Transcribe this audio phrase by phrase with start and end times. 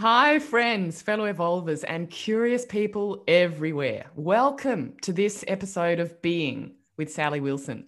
[0.00, 4.06] Hi, friends, fellow evolvers, and curious people everywhere.
[4.16, 7.86] Welcome to this episode of Being with Sally Wilson.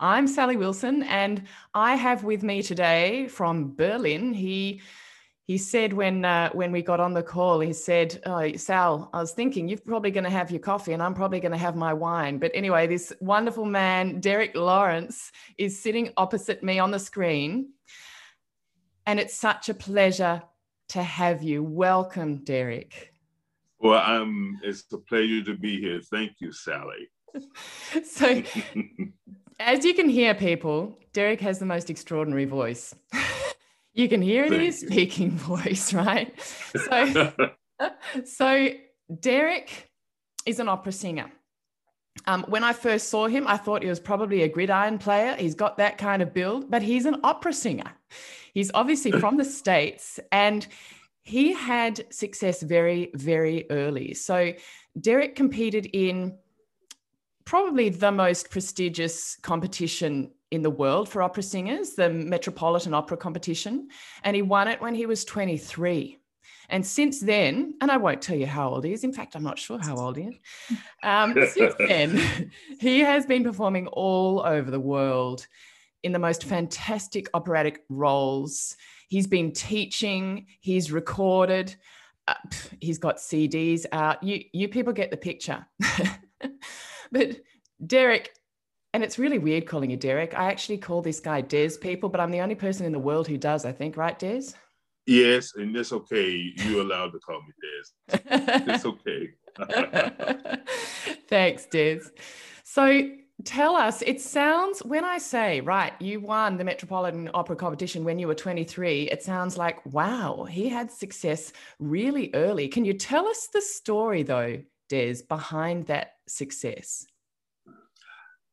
[0.00, 1.42] I'm Sally Wilson, and
[1.74, 4.32] I have with me today from Berlin.
[4.32, 4.80] He
[5.44, 9.20] he said when uh, when we got on the call, he said, oh, "Sal, I
[9.20, 11.76] was thinking you're probably going to have your coffee, and I'm probably going to have
[11.76, 16.98] my wine." But anyway, this wonderful man, Derek Lawrence, is sitting opposite me on the
[16.98, 17.74] screen,
[19.04, 20.40] and it's such a pleasure
[20.90, 21.62] to have you.
[21.62, 23.14] Welcome, Derek.
[23.78, 26.00] Well, um, it's a pleasure to be here.
[26.00, 27.08] Thank you, Sally.
[28.04, 28.42] so,
[29.60, 32.94] as you can hear, people, Derek has the most extraordinary voice.
[33.94, 36.38] you can hear it in his speaking voice, right?
[36.42, 37.32] So,
[38.24, 38.68] so
[39.20, 39.90] Derek
[40.44, 41.30] is an opera singer.
[42.26, 45.36] Um, when I first saw him, I thought he was probably a gridiron player.
[45.36, 47.92] He's got that kind of build, but he's an opera singer.
[48.52, 50.66] He's obviously from the States and
[51.22, 54.14] he had success very, very early.
[54.14, 54.52] So
[55.00, 56.36] Derek competed in
[57.44, 63.88] probably the most prestigious competition in the world for opera singers, the Metropolitan Opera Competition.
[64.24, 66.18] And he won it when he was 23.
[66.68, 69.02] And since then, and I won't tell you how old he is.
[69.02, 70.78] In fact, I'm not sure how old he is.
[71.02, 75.46] Um, since then, he has been performing all over the world
[76.02, 78.76] in the most fantastic operatic roles.
[79.08, 81.74] He's been teaching, he's recorded,
[82.28, 82.34] uh,
[82.80, 84.22] he's got CDs out.
[84.22, 85.66] You, you people get the picture.
[87.12, 87.40] but
[87.84, 88.30] Derek,
[88.92, 90.34] and it's really weird calling you Derek.
[90.34, 93.28] I actually call this guy Des people, but I'm the only person in the world
[93.28, 94.52] who does, I think, right, Des?
[95.06, 96.52] Yes, and it's okay.
[96.56, 98.20] You're allowed to call me Des.
[98.70, 99.30] it's okay.
[101.28, 102.00] Thanks, Des.
[102.64, 103.10] So
[103.44, 108.18] tell us, it sounds, when I say, right, you won the Metropolitan Opera competition when
[108.18, 112.68] you were 23, it sounds like, wow, he had success really early.
[112.68, 117.06] Can you tell us the story, though, Des, behind that success?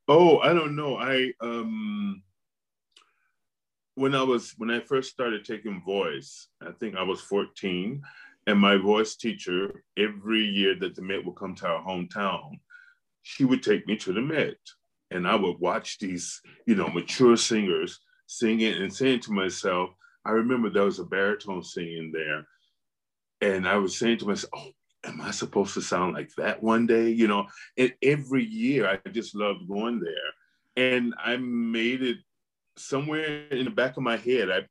[0.07, 0.97] Oh, I don't know.
[0.97, 2.23] I, um,
[3.95, 8.01] when I was, when I first started taking voice, I think I was 14,
[8.47, 12.59] and my voice teacher, every year that the Met would come to our hometown,
[13.23, 14.56] she would take me to the Met
[15.12, 19.91] and I would watch these, you know, mature singers singing and saying to myself,
[20.25, 22.45] I remember there was a baritone singing there.
[23.40, 24.72] And I was saying to myself, oh,
[25.06, 27.09] am I supposed to sound like that one day?
[27.09, 27.47] You know,
[27.78, 30.13] and every year I just loved going there.
[30.75, 32.18] And I made it
[32.78, 34.50] somewhere in the back of my head.
[34.51, 34.66] I,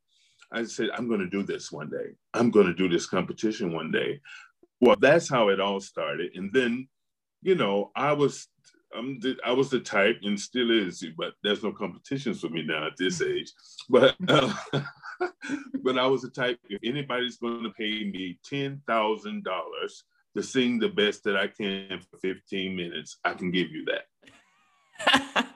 [0.53, 2.15] I said, I'm going to do this one day.
[2.35, 4.21] I'm going to do this competition one day.
[4.81, 6.33] Well, that's how it all started.
[6.37, 6.89] And then,
[7.43, 8.47] you know, I was
[8.97, 12.63] I'm the, I was the type and still is, but there's no competitions for me
[12.63, 13.53] now at this age.
[13.89, 14.53] But uh,
[15.83, 16.59] but I was the type.
[16.69, 20.05] If anybody's going to pay me ten thousand dollars
[20.37, 25.47] to sing the best that I can for 15 minutes, I can give you that.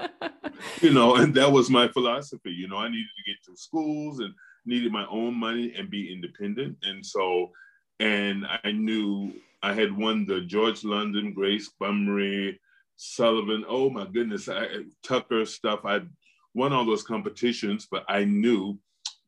[0.80, 2.50] you know, and that was my philosophy.
[2.50, 4.32] You know, I needed to get to schools and
[4.64, 6.78] needed my own money and be independent.
[6.82, 7.50] And so,
[8.00, 12.56] and I knew I had won the George London, Grace Bumbry,
[12.96, 13.64] Sullivan.
[13.68, 14.66] Oh my goodness, I,
[15.02, 15.80] Tucker stuff.
[15.84, 16.00] I
[16.54, 18.78] won all those competitions, but I knew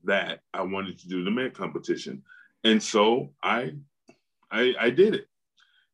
[0.05, 2.23] that I wanted to do the Met competition,
[2.65, 3.75] and so I,
[4.51, 5.27] I, I did it.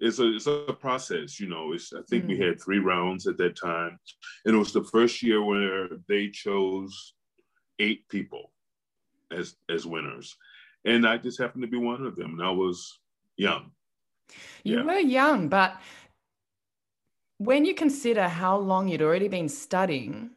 [0.01, 1.73] It's a it's a process, you know.
[1.73, 2.29] It's I think mm.
[2.29, 3.99] we had three rounds at that time,
[4.45, 7.15] and it was the first year where they chose
[7.79, 8.53] eight people
[9.31, 10.37] as as winners,
[10.85, 13.01] and I just happened to be one of them, and I was
[13.37, 13.71] young.
[14.63, 14.85] You yeah.
[14.85, 15.81] were young, but
[17.39, 20.31] when you consider how long you'd already been studying,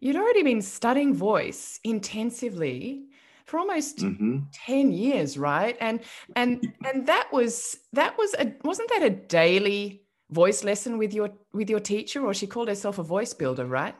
[0.00, 3.06] you'd already been studying voice intensively
[3.46, 4.38] for almost mm-hmm.
[4.52, 5.76] 10 years right?
[5.80, 6.00] And
[6.34, 11.30] and and that was that was a wasn't that a daily voice lesson with your
[11.52, 12.24] with your teacher?
[12.24, 13.94] Or she called herself a voice builder right?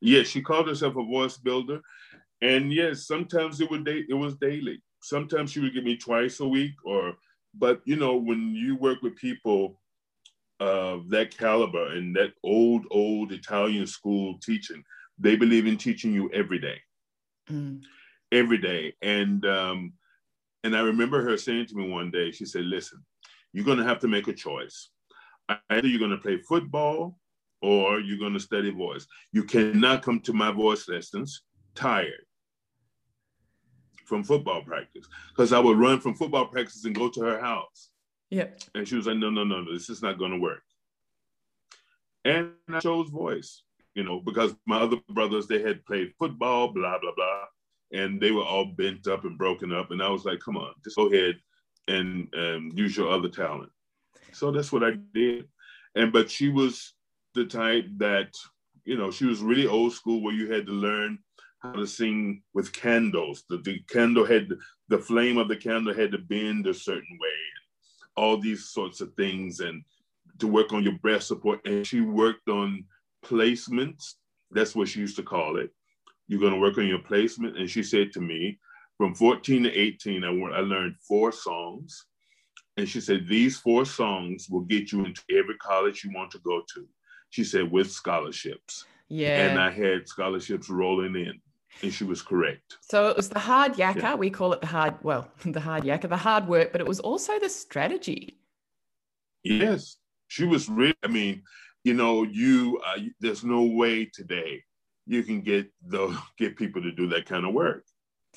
[0.00, 1.80] Yes she called herself a voice builder.
[2.40, 4.82] And yes sometimes it would it was daily.
[5.02, 7.14] Sometimes she would give me twice a week or
[7.54, 9.80] but you know when you work with people
[10.60, 14.82] of that caliber and that old, old Italian school teaching.
[15.18, 16.80] They believe in teaching you every day,
[17.50, 17.80] mm.
[18.32, 18.94] every day.
[19.02, 19.92] And um,
[20.64, 23.04] and I remember her saying to me one day, she said, "Listen,
[23.52, 24.90] you're going to have to make a choice.
[25.70, 27.18] Either you're going to play football
[27.62, 29.06] or you're going to study voice.
[29.32, 31.42] You cannot come to my voice lessons
[31.74, 32.24] tired."
[34.04, 37.90] From football practice, because I would run from football practice and go to her house
[38.30, 38.48] yeah.
[38.74, 40.62] And she was like, no, no, no, no, this is not going to work.
[42.24, 43.62] And I chose voice,
[43.94, 47.44] you know, because my other brothers, they had played football, blah, blah, blah.
[47.92, 49.90] and they were all bent up and broken up.
[49.90, 51.38] And I was like, come on, just go ahead
[51.88, 53.70] and um, use your other talent.
[54.32, 55.48] So that's what I did.
[55.94, 56.94] And but she was
[57.34, 58.34] the type that,
[58.84, 61.18] you know, she was really old school where you had to learn
[61.60, 63.44] how to sing with candles.
[63.48, 64.48] The, the candle had
[64.88, 67.28] the flame of the candle had to bend a certain way,
[68.16, 69.82] all these sorts of things, and
[70.38, 71.60] to work on your breath support.
[71.66, 72.84] And she worked on
[73.24, 74.14] placements.
[74.50, 75.70] That's what she used to call it.
[76.28, 77.56] You're going to work on your placement.
[77.56, 78.58] And she said to me,
[78.98, 82.06] from 14 to 18, I, I learned four songs.
[82.76, 86.38] And she said, These four songs will get you into every college you want to
[86.40, 86.86] go to.
[87.30, 88.84] She said, with scholarships.
[89.08, 89.48] Yeah.
[89.48, 91.40] And I had scholarships rolling in.
[91.82, 92.78] And she was correct.
[92.80, 94.02] So it was the hard yakka.
[94.02, 94.14] Yeah.
[94.14, 97.00] We call it the hard, well, the hard yakka, the hard work, but it was
[97.00, 98.38] also the strategy.
[99.42, 99.96] Yes.
[100.28, 101.42] She was really, I mean,
[101.84, 104.62] you know, you, uh, there's no way today
[105.06, 107.84] you can get the get people to do that kind of work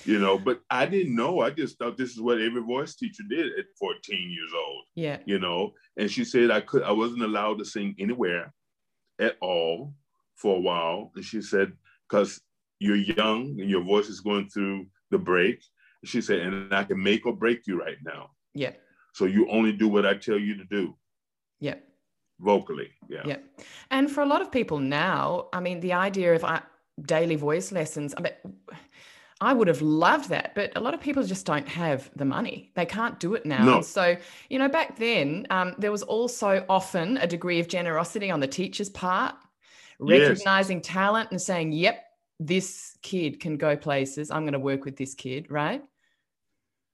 [0.05, 3.23] you know but i didn't know i just thought this is what every voice teacher
[3.29, 7.21] did at 14 years old yeah you know and she said i could i wasn't
[7.21, 8.53] allowed to sing anywhere
[9.19, 9.93] at all
[10.35, 11.73] for a while and she said
[12.07, 12.39] because
[12.79, 15.61] you're young and your voice is going through the break
[16.05, 18.71] she said and i can make or break you right now yeah
[19.13, 20.95] so you only do what i tell you to do
[21.59, 21.75] yeah
[22.39, 23.37] vocally yeah yeah
[23.91, 26.61] and for a lot of people now i mean the idea of uh,
[27.01, 28.33] daily voice lessons i mean
[29.41, 32.71] I would have loved that, but a lot of people just don't have the money.
[32.75, 33.63] They can't do it now.
[33.63, 33.81] No.
[33.81, 34.17] so,
[34.49, 38.47] you know, back then, um, there was also often a degree of generosity on the
[38.47, 39.35] teacher's part,
[39.97, 40.87] recognizing yes.
[40.87, 42.03] talent and saying, yep,
[42.39, 44.31] this kid can go places.
[44.31, 45.83] I'm going to work with this kid, right?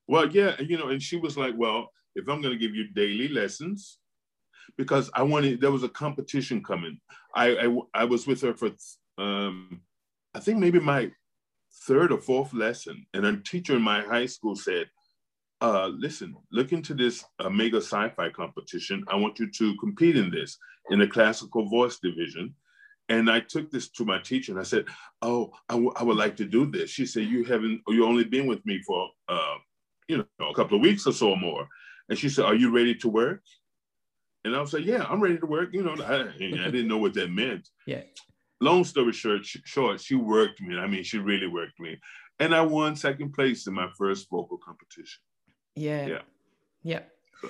[0.08, 0.60] Well, yeah.
[0.60, 4.00] You know, and she was like, well, if I'm going to give you daily lessons,
[4.78, 7.00] because I wanted, there was a competition coming.
[7.36, 8.72] I, I, I was with her for,
[9.18, 9.82] um,
[10.34, 11.12] I think maybe my
[11.88, 14.90] third or fourth lesson, and a teacher in my high school said,
[15.62, 19.04] uh, listen, look into this uh, mega sci-fi competition.
[19.08, 20.58] I want you to compete in this
[20.90, 22.56] in the classical voice division.
[23.10, 24.86] And I took this to my teacher and I said,
[25.22, 26.90] oh, I, would like to do this.
[26.90, 29.56] She said, you haven't, you only been with me for, uh,
[30.08, 31.68] you know, a couple of weeks or so or more.
[32.10, 33.42] And she said, are you ready to work?
[34.44, 35.70] And I was like, yeah, I'm ready to work.
[35.72, 37.70] You know, I, I didn't know what that meant.
[37.86, 38.02] Yeah
[38.62, 40.78] long story short, short, she worked me.
[40.78, 41.98] I mean, she really worked me.
[42.40, 45.22] And I won second place in my first vocal competition.
[45.76, 46.08] Yeah.
[46.08, 46.22] Yeah.
[46.84, 47.02] Yeah.
[47.42, 47.50] So.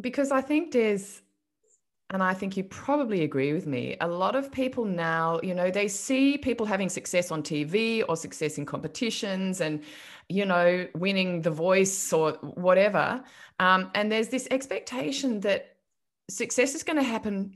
[0.00, 1.22] Because I think there's,
[2.12, 5.70] and I think you probably agree with me, a lot of people now, you know,
[5.70, 9.82] they see people having success on TV or success in competitions and,
[10.28, 13.24] you know, winning the voice or whatever.
[13.60, 15.76] Um, and there's this expectation that
[16.28, 17.54] success is going to happen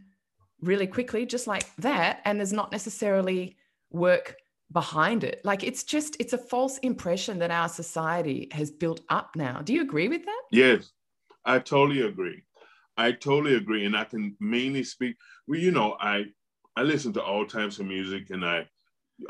[0.63, 2.23] really quickly, just like that.
[2.25, 3.57] And there's not necessarily
[3.91, 4.37] work
[4.73, 5.43] behind it.
[5.45, 9.61] Like it's just, it's a false impression that our society has built up now.
[9.61, 10.43] Do you agree with that?
[10.51, 10.93] Yes,
[11.45, 12.46] I totally agree.
[12.97, 13.85] I totally agree.
[13.85, 15.17] And I can mainly speak,
[15.47, 16.25] well, you know, I,
[16.77, 18.67] I listen to all types of music and I,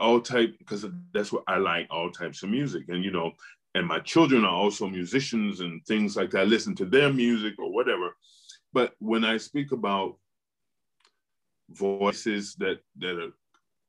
[0.01, 2.85] all type, because that's what I like, all types of music.
[2.89, 3.33] And, you know,
[3.75, 6.41] and my children are also musicians and things like that.
[6.41, 8.17] I listen to their music or whatever.
[8.73, 10.17] But when I speak about
[11.71, 13.33] voices that that are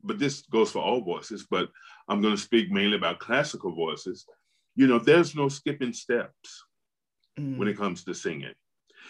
[0.03, 1.69] but this goes for all voices but
[2.07, 4.25] i'm going to speak mainly about classical voices
[4.75, 6.63] you know there's no skipping steps
[7.39, 7.57] mm.
[7.57, 8.53] when it comes to singing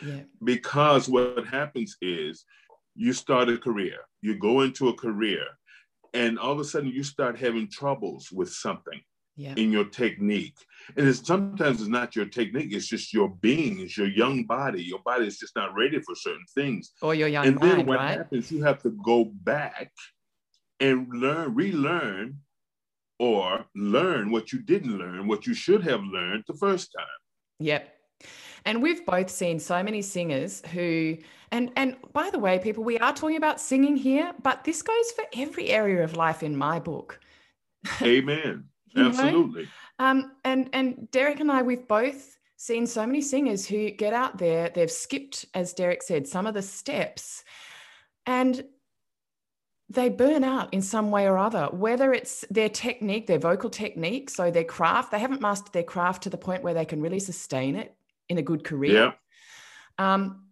[0.05, 0.21] yeah.
[0.43, 2.45] because what happens is
[2.95, 5.45] you start a career you go into a career
[6.13, 9.01] and all of a sudden you start having troubles with something
[9.37, 9.53] yeah.
[9.55, 10.57] in your technique.
[10.97, 14.83] And it's sometimes it's not your technique, it's just your being, it's your young body.
[14.83, 16.91] Your body is just not ready for certain things.
[17.01, 18.17] Or your young And then mind, what right?
[18.17, 19.91] happens, you have to go back
[20.79, 22.39] and learn, relearn,
[23.19, 27.05] or learn what you didn't learn, what you should have learned the first time.
[27.59, 27.93] Yep.
[28.67, 31.17] And we've both seen so many singers who,
[31.51, 35.11] and and by the way, people, we are talking about singing here, but this goes
[35.13, 37.17] for every area of life in my book.
[38.01, 38.65] Amen.
[38.93, 39.69] Absolutely.
[39.99, 44.37] Um, and and Derek and I, we've both seen so many singers who get out
[44.37, 47.45] there, they've skipped, as Derek said, some of the steps,
[48.25, 48.65] and
[49.89, 54.29] they burn out in some way or other, whether it's their technique, their vocal technique,
[54.29, 57.21] so their craft, they haven't mastered their craft to the point where they can really
[57.21, 57.96] sustain it
[58.29, 59.13] in a good career.
[59.99, 60.13] Yeah.
[60.13, 60.45] Um,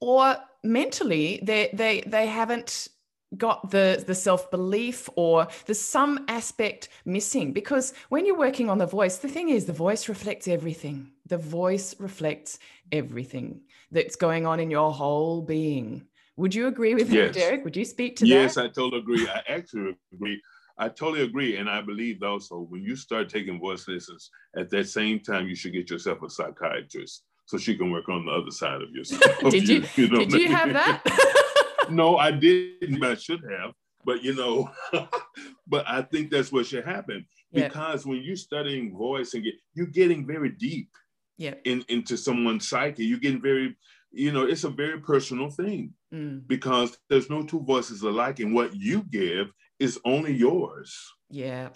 [0.00, 2.88] or mentally, they they they haven't
[3.36, 8.78] got the the self belief or there's some aspect missing because when you're working on
[8.78, 12.58] the voice the thing is the voice reflects everything the voice reflects
[12.92, 16.06] everything that's going on in your whole being
[16.36, 17.34] would you agree with yes.
[17.34, 20.40] that derek would you speak to yes, that yes i totally agree i actually agree
[20.78, 21.56] I totally agree.
[21.56, 25.54] And I believe also when you start taking voice lessons, at that same time, you
[25.54, 29.22] should get yourself a psychiatrist so she can work on the other side of yourself.
[29.50, 31.86] did you, you, know, did you have that?
[31.90, 33.02] no, I didn't.
[33.02, 33.72] I should have.
[34.04, 34.70] But you know,
[35.66, 39.86] but I think that's what should happen because when you're studying voice and get, you're
[39.86, 40.90] getting very deep
[41.38, 41.54] yeah.
[41.64, 43.04] in, into someone's psyche.
[43.04, 43.76] You're getting very,
[44.12, 46.46] you know, it's a very personal thing mm.
[46.46, 51.12] because there's no two voices alike, and what you give is only yours.
[51.30, 51.68] Yeah.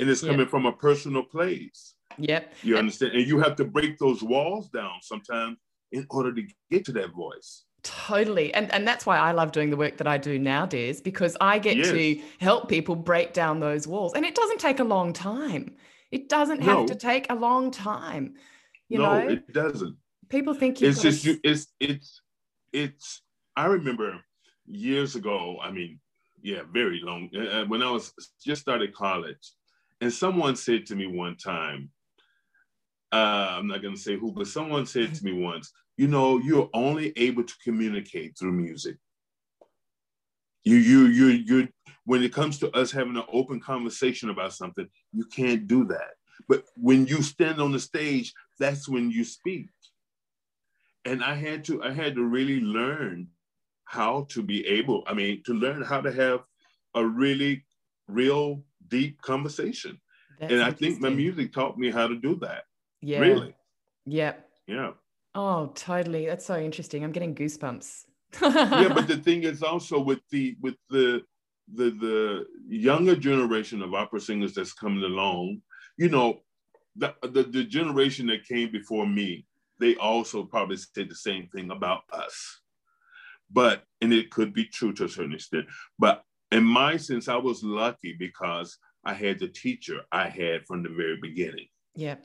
[0.00, 1.94] And it's coming from a personal place.
[2.18, 2.54] Yep.
[2.62, 3.12] You understand?
[3.14, 5.58] And you have to break those walls down sometimes
[5.92, 7.64] in order to get to that voice.
[7.82, 8.52] Totally.
[8.54, 11.36] And and that's why I love doing the work that I do now, Des, because
[11.40, 11.90] I get yes.
[11.90, 14.12] to help people break down those walls.
[14.14, 15.76] And it doesn't take a long time.
[16.10, 16.86] It doesn't have no.
[16.86, 18.34] to take a long time.
[18.88, 19.28] You no, know?
[19.28, 19.96] it doesn't.
[20.28, 22.20] People think it's just you it's it's
[22.72, 23.22] it's
[23.56, 24.20] I remember
[24.66, 26.00] years ago, I mean,
[26.42, 27.30] yeah, very long.
[27.34, 28.12] Uh, uh, when I was
[28.44, 29.52] just started college,
[30.00, 31.90] and someone said to me one time,
[33.12, 36.38] uh, I'm not going to say who, but someone said to me once, you know,
[36.38, 38.96] you're only able to communicate through music.
[40.64, 41.68] You, you, you, you.
[42.04, 46.12] When it comes to us having an open conversation about something, you can't do that.
[46.48, 49.68] But when you stand on the stage, that's when you speak.
[51.04, 53.28] And I had to, I had to really learn
[53.88, 56.40] how to be able, I mean, to learn how to have
[56.94, 57.64] a really
[58.06, 59.98] real deep conversation.
[60.38, 62.64] That's and I think my music taught me how to do that.
[63.00, 63.20] Yeah.
[63.20, 63.54] Really.
[64.04, 64.46] Yep.
[64.66, 64.90] Yeah.
[65.34, 66.26] Oh, totally.
[66.26, 67.02] That's so interesting.
[67.02, 68.04] I'm getting goosebumps.
[68.42, 71.22] yeah, but the thing is also with the with the
[71.72, 75.62] the the younger generation of opera singers that's coming along,
[75.96, 76.42] you know,
[76.94, 79.46] the, the, the generation that came before me,
[79.80, 82.60] they also probably said the same thing about us
[83.50, 85.66] but and it could be true to a certain extent
[85.98, 90.82] but in my sense i was lucky because i had the teacher i had from
[90.82, 91.66] the very beginning.
[91.94, 92.16] Yeah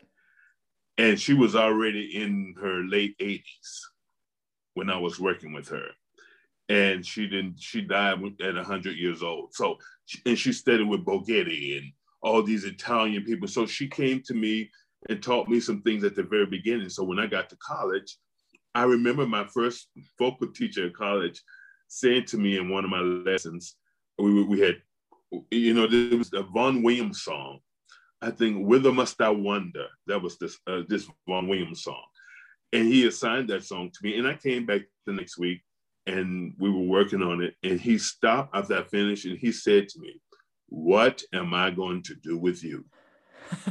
[0.98, 3.80] and she was already in her late 80s
[4.74, 5.88] when i was working with her.
[6.70, 9.54] And she didn't she died at 100 years old.
[9.54, 9.78] So
[10.26, 13.48] and she studied with Boghetti and all these italian people.
[13.48, 14.70] So she came to me
[15.10, 16.90] and taught me some things at the very beginning.
[16.90, 18.18] So when i got to college
[18.76, 21.42] I remember my first vocal teacher in college
[21.88, 23.76] saying to me in one of my lessons,
[24.18, 24.82] we, we had,
[25.52, 27.60] you know, there was a Vaughan Williams song.
[28.22, 32.02] I think "Whither Must I Wander." That was this uh, this Vaughan Williams song,
[32.72, 34.18] and he assigned that song to me.
[34.18, 35.62] And I came back the next week,
[36.08, 37.56] and we were working on it.
[37.64, 40.22] And he stopped after I finished, and he said to me,
[40.70, 42.86] "What am I going to do with you?"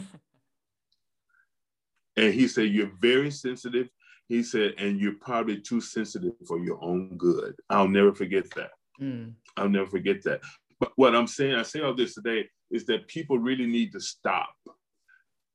[2.17, 3.89] and he said, "You're very sensitive
[4.29, 7.55] he said, and you're probably too sensitive for your own good.
[7.69, 8.71] I'll never forget that.
[9.01, 9.35] Mm.
[9.57, 10.41] I'll never forget that.
[10.81, 14.01] But what I'm saying, I say all this today, is that people really need to
[14.01, 14.55] stop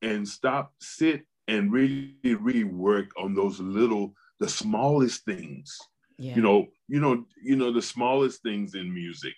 [0.02, 5.76] and stop, sit and really, really work on those little, the smallest things.
[6.18, 6.36] Yeah.
[6.36, 9.34] You know, you know, you know, the smallest things in music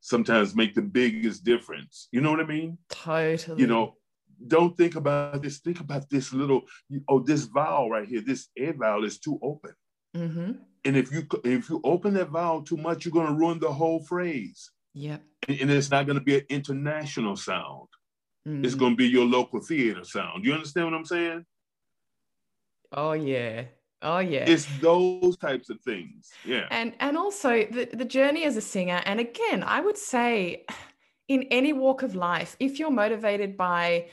[0.00, 2.08] sometimes make the biggest difference.
[2.12, 2.78] You know what I mean?
[2.88, 3.60] Totally.
[3.60, 3.94] You know,
[4.46, 5.58] don't think about this.
[5.58, 6.62] Think about this little,
[7.08, 9.72] oh, this vowel right here, this air vowel is too open.
[10.16, 10.52] Mm-hmm.
[10.84, 13.70] And if you if you open that vowel too much, you're going to ruin the
[13.70, 14.70] whole phrase.
[14.94, 15.22] Yep.
[15.48, 17.88] And, and it's not going to be an international sound.
[18.48, 18.64] Mm-hmm.
[18.64, 20.44] It's going to be your local theater sound.
[20.44, 21.44] You understand what I'm saying?
[22.92, 23.64] Oh yeah.
[24.02, 24.44] Oh yeah.
[24.48, 26.30] It's those types of things.
[26.44, 26.66] Yeah.
[26.70, 29.02] And and also the, the journey as a singer.
[29.04, 30.64] And again, I would say
[31.28, 34.08] in any walk of life, if you're motivated by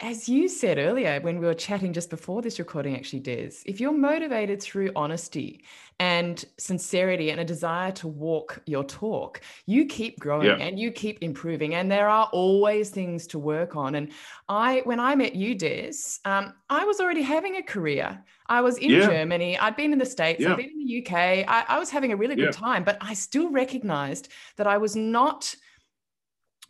[0.00, 3.80] as you said earlier when we were chatting just before this recording actually Des, if
[3.80, 5.62] you're motivated through honesty
[5.98, 10.56] and sincerity and a desire to walk your talk, you keep growing yeah.
[10.56, 11.74] and you keep improving.
[11.74, 13.94] And there are always things to work on.
[13.96, 14.10] And
[14.48, 15.92] I, when I met you, Des,
[16.24, 18.24] um, I was already having a career.
[18.46, 19.06] I was in yeah.
[19.06, 19.58] Germany.
[19.58, 20.40] I'd been in the States.
[20.40, 20.52] Yeah.
[20.52, 21.12] I'd been in the UK.
[21.46, 24.96] I, I was having a really good time, but I still recognized that I was
[24.96, 25.54] not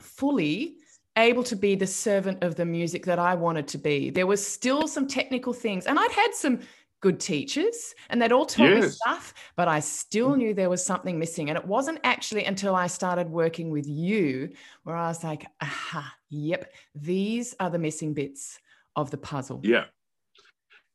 [0.00, 0.79] fully
[1.22, 4.10] able to be the servant of the music that I wanted to be.
[4.10, 6.60] There was still some technical things, and I'd had some
[7.00, 8.82] good teachers and they'd all taught yes.
[8.82, 10.38] me stuff, but I still mm.
[10.38, 11.48] knew there was something missing.
[11.48, 14.50] And it wasn't actually until I started working with you
[14.84, 18.58] where I was like, aha, yep, these are the missing bits
[18.96, 19.60] of the puzzle.
[19.64, 19.84] Yeah.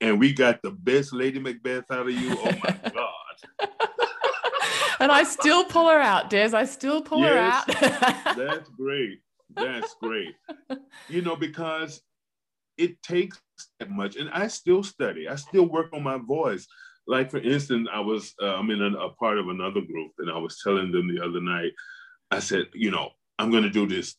[0.01, 2.38] And we got the best Lady Macbeth out of you.
[2.38, 3.70] Oh my God.
[5.00, 6.51] and I still pull her out, Des.
[6.53, 8.38] I still pull yes, her out.
[8.38, 9.22] that's great.
[9.56, 10.36] That's great.
[11.08, 12.02] You know, because
[12.78, 13.40] it takes
[13.80, 15.28] that much, and I still study.
[15.28, 16.66] I still work on my voice.
[17.06, 20.32] Like for instance, I was uh, I'm in a, a part of another group, and
[20.32, 21.74] I was telling them the other night.
[22.32, 24.16] I said, you know, I'm going to do this.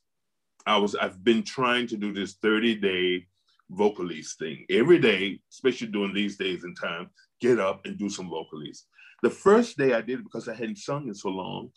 [0.66, 3.26] I was, I've been trying to do this 30 day
[3.72, 8.30] vocalese thing every day, especially during these days and time, get up and do some
[8.30, 8.82] vocalese.
[9.22, 11.70] The first day I did it because I hadn't sung in so long.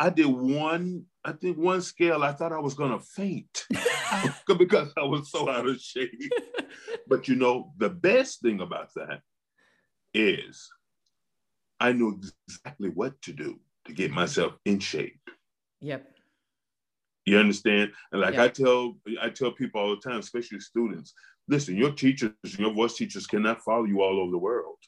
[0.00, 3.66] I did one, I think one scale, I thought I was gonna faint
[4.58, 6.32] because I was so out of shape.
[7.06, 9.20] but you know, the best thing about that
[10.14, 10.70] is
[11.78, 15.20] I knew exactly what to do to get myself in shape.
[15.82, 16.06] Yep.
[17.26, 17.92] You understand?
[18.10, 18.42] And like yep.
[18.42, 21.12] I tell I tell people all the time, especially students,
[21.46, 24.78] listen, your teachers, your voice teachers cannot follow you all over the world.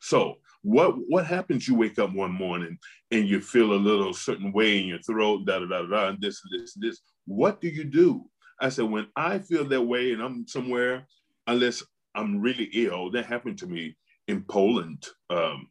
[0.00, 1.68] So what what happens?
[1.68, 2.78] You wake up one morning
[3.10, 6.20] and you feel a little certain way in your throat, da da da da, and
[6.20, 7.00] this this this.
[7.26, 8.28] What do you do?
[8.60, 11.06] I said, when I feel that way and I'm somewhere,
[11.46, 11.82] unless
[12.14, 13.96] I'm really ill, that happened to me
[14.26, 15.68] in Poland um,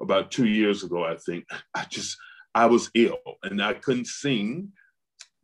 [0.00, 1.44] about two years ago, I think.
[1.74, 2.16] I just
[2.54, 4.72] I was ill and I couldn't sing,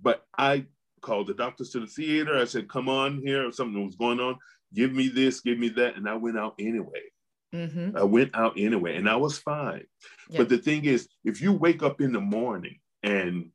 [0.00, 0.66] but I
[1.00, 2.36] called the doctors to the theater.
[2.36, 4.36] I said, "Come on here, something was going on.
[4.74, 7.09] Give me this, give me that," and I went out anyway.
[7.54, 7.96] Mm-hmm.
[7.96, 9.84] I went out anyway and I was fine.
[10.36, 13.50] But the thing is, if you wake up in the morning and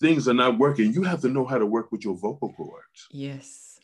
[0.00, 3.08] things are not working, you have to know how to work with your vocal cords.
[3.10, 3.78] Yes.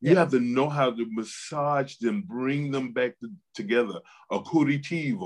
[0.00, 4.00] You have to know how to massage them, bring them back to, together.
[4.30, 5.16] A you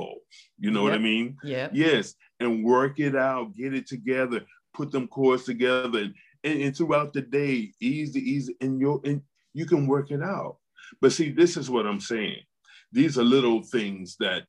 [0.71, 0.83] know yep.
[0.83, 1.37] what I mean?
[1.43, 1.69] Yeah.
[1.73, 2.15] Yes.
[2.39, 5.99] And work it out, get it together, put them chords together.
[5.99, 6.15] And,
[6.45, 9.21] and, and throughout the day, easy, easy, and you and
[9.53, 10.59] you can work it out.
[11.01, 12.43] But see, this is what I'm saying.
[12.93, 14.47] These are little things that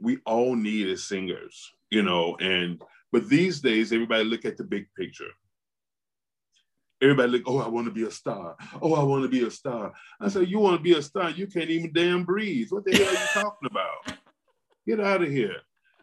[0.00, 4.64] we all need as singers, you know, and but these days everybody look at the
[4.64, 5.30] big picture.
[7.02, 8.56] Everybody look, oh, I want to be a star.
[8.80, 9.92] Oh, I want to be a star.
[10.20, 11.30] I said, you want to be a star?
[11.30, 12.68] You can't even damn breathe.
[12.70, 14.18] What the hell are you talking about?
[14.86, 15.56] Get out of here.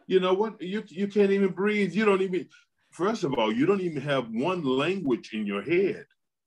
[0.07, 0.61] You know what?
[0.61, 1.93] You you can't even breathe.
[1.93, 2.47] You don't even.
[2.91, 6.05] First of all, you don't even have one language in your head.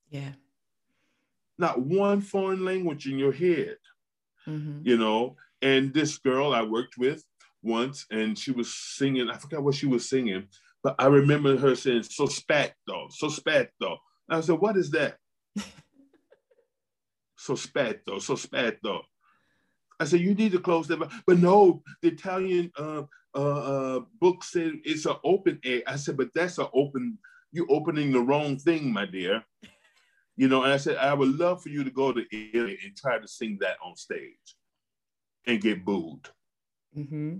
[0.09, 0.31] Yeah
[1.61, 3.77] not one foreign language in your head,
[4.45, 4.79] mm-hmm.
[4.83, 5.37] you know.
[5.61, 7.23] And this girl I worked with
[7.61, 10.47] once, and she was singing, I forgot what she was singing,
[10.83, 13.97] but I remember her saying, so spat though, so spat though.
[14.27, 15.17] I said, what is that?
[17.37, 19.01] so spat though, so spat though.
[19.99, 20.99] I said, you need to close that.
[21.27, 23.03] But no, the Italian uh,
[23.35, 25.83] uh, uh, book said it's an open A.
[25.85, 27.19] I said, but that's an open,
[27.51, 29.43] you opening the wrong thing, my dear.
[30.37, 32.95] You know, and I said, I would love for you to go to Italy and
[32.95, 34.55] try to sing that on stage
[35.45, 36.27] and get booed.
[36.97, 37.37] Mm-hmm.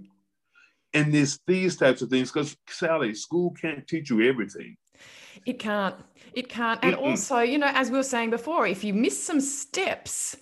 [0.93, 4.75] And there's these types of things because Sally, school can't teach you everything.
[5.45, 5.95] It can't.
[6.33, 6.79] It can't.
[6.83, 7.01] And Mm-mm.
[7.01, 10.35] also, you know, as we were saying before, if you miss some steps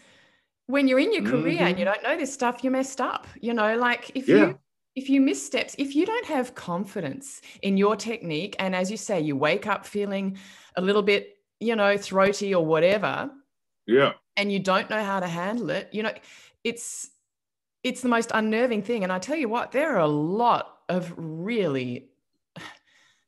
[0.65, 1.67] when you're in your career mm-hmm.
[1.67, 3.27] and you don't know this stuff, you messed up.
[3.39, 4.35] You know, like if yeah.
[4.35, 4.59] you
[4.95, 8.97] if you miss steps, if you don't have confidence in your technique, and as you
[8.97, 10.37] say, you wake up feeling
[10.75, 13.29] a little bit you know, throaty or whatever.
[13.85, 14.13] Yeah.
[14.37, 16.13] And you don't know how to handle it, you know,
[16.63, 17.09] it's
[17.83, 19.03] it's the most unnerving thing.
[19.03, 22.09] And I tell you what, there are a lot of really,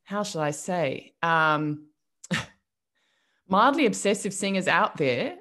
[0.04, 1.88] how shall I say, um,
[3.48, 5.38] mildly obsessive singers out there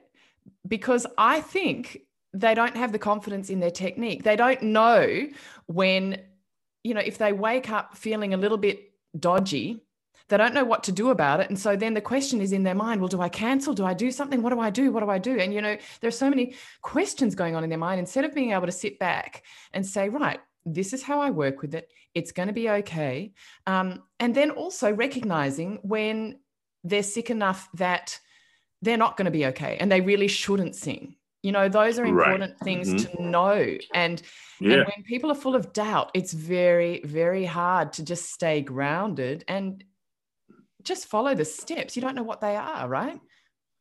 [0.66, 4.22] because I think they don't have the confidence in their technique.
[4.22, 5.26] They don't know
[5.66, 6.20] when,
[6.84, 9.82] you know, if they wake up feeling a little bit dodgy,
[10.30, 11.50] they don't know what to do about it.
[11.50, 13.74] And so then the question is in their mind, well, do I cancel?
[13.74, 14.42] Do I do something?
[14.42, 14.92] What do I do?
[14.92, 15.38] What do I do?
[15.38, 18.32] And, you know, there are so many questions going on in their mind instead of
[18.32, 21.90] being able to sit back and say, right, this is how I work with it.
[22.14, 23.32] It's going to be okay.
[23.66, 26.38] Um, and then also recognizing when
[26.84, 28.18] they're sick enough that
[28.82, 31.16] they're not going to be okay and they really shouldn't sing.
[31.42, 32.60] You know, those are important right.
[32.62, 33.16] things mm-hmm.
[33.16, 33.78] to know.
[33.94, 34.22] And,
[34.60, 34.74] yeah.
[34.74, 39.44] and when people are full of doubt, it's very, very hard to just stay grounded
[39.48, 39.82] and
[40.82, 41.96] just follow the steps.
[41.96, 43.20] You don't know what they are, right?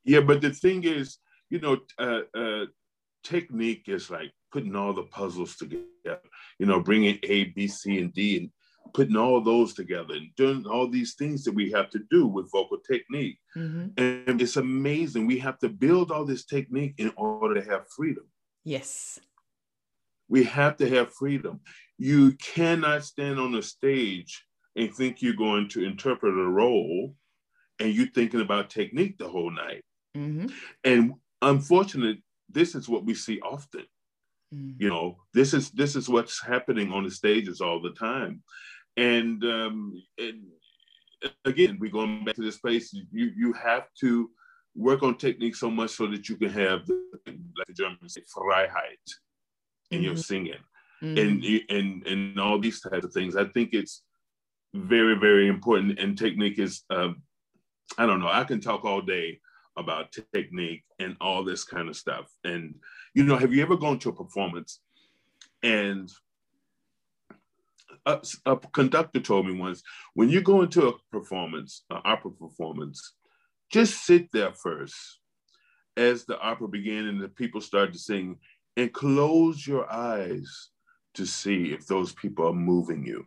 [0.05, 1.17] Yeah, but the thing is,
[1.49, 2.65] you know, uh, uh,
[3.23, 5.85] technique is like putting all the puzzles together.
[6.57, 8.49] You know, bringing A, B, C, and D, and
[8.93, 12.51] putting all those together, and doing all these things that we have to do with
[12.51, 13.37] vocal technique.
[13.55, 13.87] Mm-hmm.
[13.97, 15.27] And it's amazing.
[15.27, 18.25] We have to build all this technique in order to have freedom.
[18.63, 19.19] Yes.
[20.27, 21.59] We have to have freedom.
[21.97, 24.45] You cannot stand on a stage
[24.79, 27.13] and think you're going to interpret a role
[27.79, 29.83] and you're thinking about technique the whole night.
[30.15, 30.47] Mm-hmm.
[30.85, 33.85] And unfortunately, this is what we see often.
[34.53, 34.81] Mm-hmm.
[34.81, 38.41] You know, this is this is what's happening on the stages all the time.
[38.97, 40.43] And, um, and
[41.45, 42.93] again, we're going back to this place.
[42.93, 44.29] You you have to
[44.75, 48.21] work on technique so much so that you can have the, like the Germans say,
[48.35, 48.69] Freiheit
[49.91, 50.05] in mm-hmm.
[50.05, 50.63] your singing,
[51.03, 51.17] mm-hmm.
[51.17, 53.35] and and and all these types of things.
[53.35, 54.03] I think it's
[54.73, 55.99] very, very important.
[55.99, 57.09] And technique is, uh,
[57.97, 59.39] I don't know, I can talk all day
[59.77, 62.25] about technique and all this kind of stuff.
[62.43, 62.75] And,
[63.13, 64.79] you know, have you ever gone to a performance
[65.63, 66.11] and
[68.05, 73.13] a, a conductor told me once when you go into a performance, an opera performance,
[73.71, 75.19] just sit there first
[75.97, 78.37] as the opera began and the people start to sing
[78.77, 80.69] and close your eyes
[81.13, 83.25] to see if those people are moving you.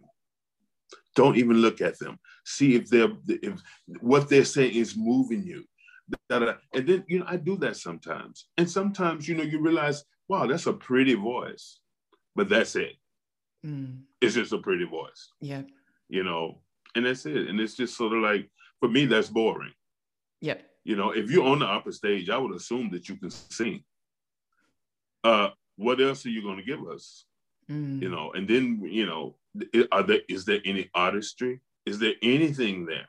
[1.14, 2.18] Don't even look at them.
[2.44, 3.60] See if they're if
[4.00, 5.64] what they're saying is moving you.
[6.30, 8.46] And then you know I do that sometimes.
[8.56, 11.80] And sometimes you know you realize, wow, that's a pretty voice,
[12.34, 12.94] but that's it.
[13.64, 14.02] Mm.
[14.20, 15.30] It's just a pretty voice.
[15.40, 15.62] Yeah.
[16.08, 16.60] You know,
[16.94, 17.48] and that's it.
[17.48, 19.72] And it's just sort of like for me, that's boring.
[20.40, 20.62] Yep.
[20.84, 23.84] You know, if you're on the upper stage, I would assume that you can sing.
[25.22, 27.24] Uh, what else are you going to give us?
[27.70, 28.02] Mm.
[28.02, 29.36] You know, and then you know,
[29.90, 31.60] are there is there any artistry?
[31.86, 33.08] Is there anything there?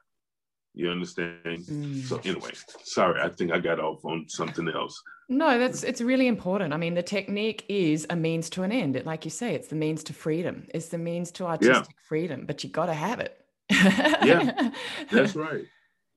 [0.74, 1.40] You understand?
[1.46, 2.04] Mm.
[2.04, 2.52] So anyway,
[2.84, 5.02] sorry, I think I got off on something else.
[5.30, 6.74] No, that's it's really important.
[6.74, 9.02] I mean, the technique is a means to an end.
[9.06, 10.68] Like you say, it's the means to freedom.
[10.74, 12.08] It's the means to artistic yeah.
[12.08, 13.38] freedom, but you got to have it.
[13.70, 14.72] yeah,
[15.12, 15.66] that's right.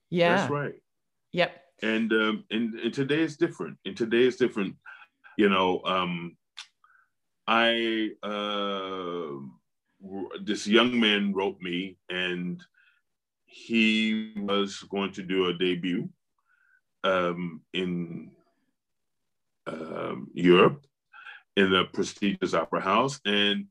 [0.09, 0.75] Yeah, that's right.
[1.33, 1.61] Yep.
[1.83, 3.77] And um, and, and today is different.
[3.85, 4.77] And today is different.
[5.37, 6.37] You know, um,
[7.49, 9.31] I uh,
[10.42, 12.62] this young man wrote me, and
[13.47, 16.09] he was going to do a debut
[17.05, 18.31] um, in
[19.66, 20.85] um, Europe
[21.57, 23.66] in a prestigious opera house, and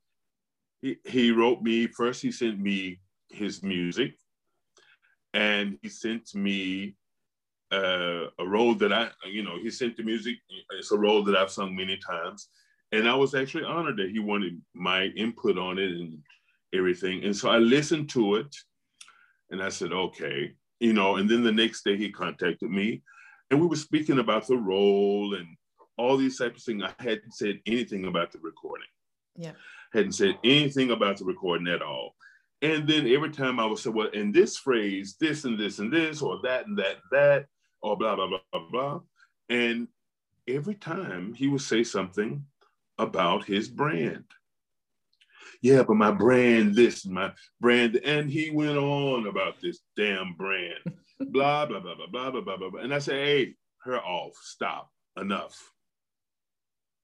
[0.81, 2.21] he, he wrote me first.
[2.21, 4.15] He sent me his music,
[5.33, 6.95] and he sent me
[7.71, 10.35] uh, a role that I, you know, he sent the music.
[10.71, 12.49] It's a role that I've sung many times,
[12.91, 16.19] and I was actually honored that he wanted my input on it and
[16.73, 17.23] everything.
[17.23, 18.55] And so I listened to it,
[19.49, 21.17] and I said, okay, you know.
[21.17, 23.01] And then the next day he contacted me,
[23.49, 25.47] and we were speaking about the role and
[25.97, 26.83] all these types of things.
[26.83, 28.87] I hadn't said anything about the recording.
[29.35, 29.51] Yeah,
[29.93, 32.15] hadn't said anything about the recording at all.
[32.61, 35.91] And then every time I would say, well, in this phrase, this and this and
[35.91, 37.45] this, or that and that and that,
[37.81, 38.99] or blah, blah, blah, blah, blah.
[39.49, 39.87] And
[40.47, 42.43] every time he would say something
[42.97, 44.25] about his brand.
[45.61, 47.95] Yeah, but my brand, this, my brand.
[47.97, 50.79] And he went on about this damn brand.
[51.19, 52.81] blah, blah, blah, blah, blah, blah, blah, blah.
[52.81, 55.57] And I say, hey, her off, stop, enough.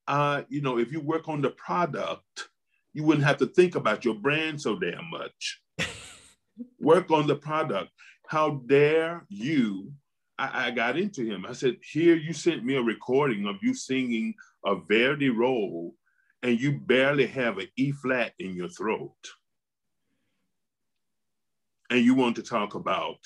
[0.07, 2.49] Uh, you know, if you work on the product,
[2.93, 5.61] you wouldn't have to think about your brand so damn much.
[6.79, 7.91] work on the product.
[8.27, 9.93] How dare you
[10.41, 11.45] I, I, got into him.
[11.47, 14.33] I said, Here, you sent me a recording of you singing
[14.65, 15.93] a Verdi role,
[16.41, 19.13] and you barely have an E flat in your throat.
[21.91, 23.19] And you want to talk about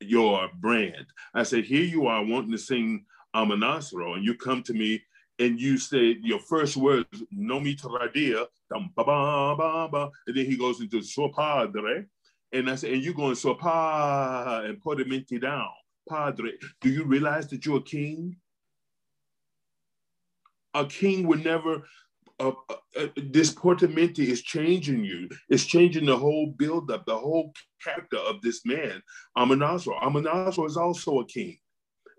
[0.00, 1.06] your brand.
[1.32, 5.00] I said, Here you are wanting to sing Amonasro, and you come to me
[5.38, 8.90] and you say your first words, no mi tradia, and
[10.26, 12.06] then he goes into suo padre.
[12.52, 15.68] And I said, and you going suo pa and put him into down.
[16.08, 18.36] Padre, do you realize that you're a king?
[20.74, 21.82] A king would never,
[22.38, 25.28] uh, uh, uh, this portamenti is changing you.
[25.48, 29.02] It's changing the whole buildup, the whole character of this man,
[29.36, 30.00] Amonasro.
[30.02, 31.58] Amonasro is also a king,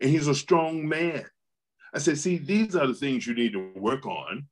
[0.01, 1.25] and he's a strong man.
[1.93, 4.47] I said, see, these are the things you need to work on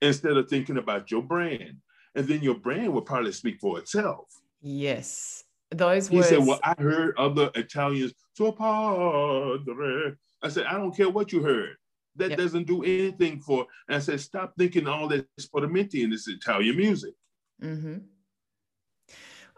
[0.00, 1.78] instead of thinking about your brand.
[2.14, 4.26] And then your brand will probably speak for itself.
[4.60, 6.28] Yes those he words.
[6.28, 10.14] said, Well, I heard other Italians, so padre.
[10.42, 11.76] I said, I don't care what you heard.
[12.16, 12.38] That yep.
[12.38, 13.66] doesn't do anything for.
[13.88, 17.14] And I said, Stop thinking all that sportamenti in this Italian music.
[17.62, 17.98] Mm-hmm.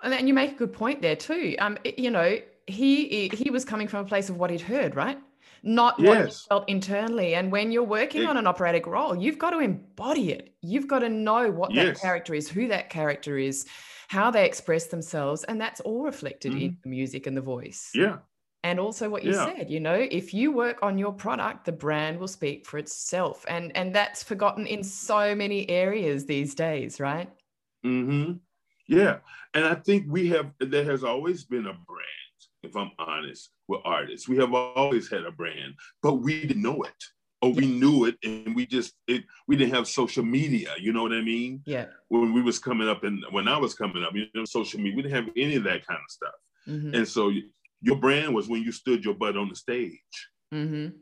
[0.03, 1.57] And then you make a good point there too.
[1.59, 5.18] Um, you know, he he was coming from a place of what he'd heard, right?
[5.62, 6.09] Not yes.
[6.09, 7.35] what he felt internally.
[7.35, 10.55] And when you're working it, on an operatic role, you've got to embody it.
[10.62, 11.87] You've got to know what yes.
[11.87, 13.66] that character is, who that character is,
[14.11, 15.44] how they express themselves.
[15.44, 16.62] And that's all reflected mm-hmm.
[16.62, 17.92] in the music and the voice.
[17.94, 18.16] Yeah.
[18.64, 19.44] And also what you yeah.
[19.44, 23.44] said, you know, if you work on your product, the brand will speak for itself.
[23.46, 27.31] And and that's forgotten in so many areas these days, right?
[27.87, 28.33] Mm-hmm.
[28.88, 29.18] Yeah.
[29.55, 33.81] And I think we have there has always been a brand, if I'm honest, with
[33.85, 34.29] artists.
[34.29, 37.05] We have always had a brand, but we didn't know it
[37.42, 41.03] or we knew it and we just it we didn't have social media you know
[41.03, 41.62] what i mean?
[41.64, 41.87] Yeah.
[42.09, 44.96] When we was coming up and when i was coming up you know social media
[44.96, 46.35] we didn't have any of that kind of stuff.
[46.68, 46.94] Mm-hmm.
[46.94, 47.33] and so
[47.83, 50.29] your brand was when you stood your butt on the stage.
[50.53, 50.96] Mm-hmm.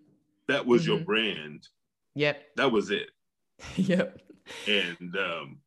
[0.48, 0.92] that was mm-hmm.
[0.92, 1.66] your brand.
[2.14, 2.42] Yep.
[2.56, 3.10] That was it.
[3.76, 4.20] Yep.
[4.66, 5.58] And um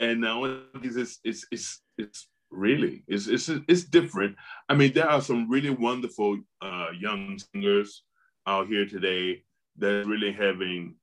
[0.00, 0.44] and now
[0.82, 4.36] it's it's it's it's really it's it's it's different.
[4.68, 8.04] I mean, there are some really wonderful uh, young singers
[8.46, 9.42] out here today
[9.78, 10.94] that really having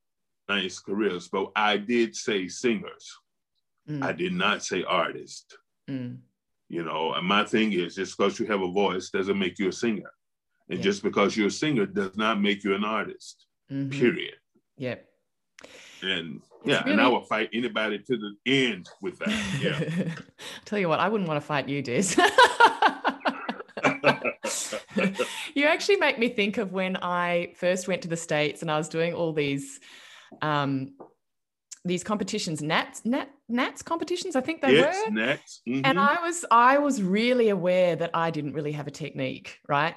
[0.48, 1.28] nice careers.
[1.28, 3.12] But I did say singers.
[3.88, 4.02] Mm.
[4.02, 5.56] I did not say artist.
[5.88, 6.18] Mm.
[6.68, 9.68] You know, and my thing is just because you have a voice doesn't make you
[9.68, 10.10] a singer.
[10.68, 10.84] And yeah.
[10.84, 13.46] just because you're a singer does not make you an artist.
[13.70, 13.98] Mm-hmm.
[13.98, 14.34] Period.
[14.78, 15.06] Yep.
[16.02, 16.92] And yeah, really...
[16.92, 19.28] and I will fight anybody to the end with that.
[19.60, 20.14] Yeah.
[20.64, 22.16] Tell you what, I wouldn't want to fight you, Des.
[25.56, 28.76] you actually make me think of when I first went to the States and I
[28.76, 29.80] was doing all these
[30.42, 30.92] um,
[31.84, 35.12] these competitions, Nats, Nat, Nats competitions, I think they yes, were.
[35.12, 35.62] Nats.
[35.68, 35.82] Mm-hmm.
[35.84, 39.94] And I was I was really aware that I didn't really have a technique, right?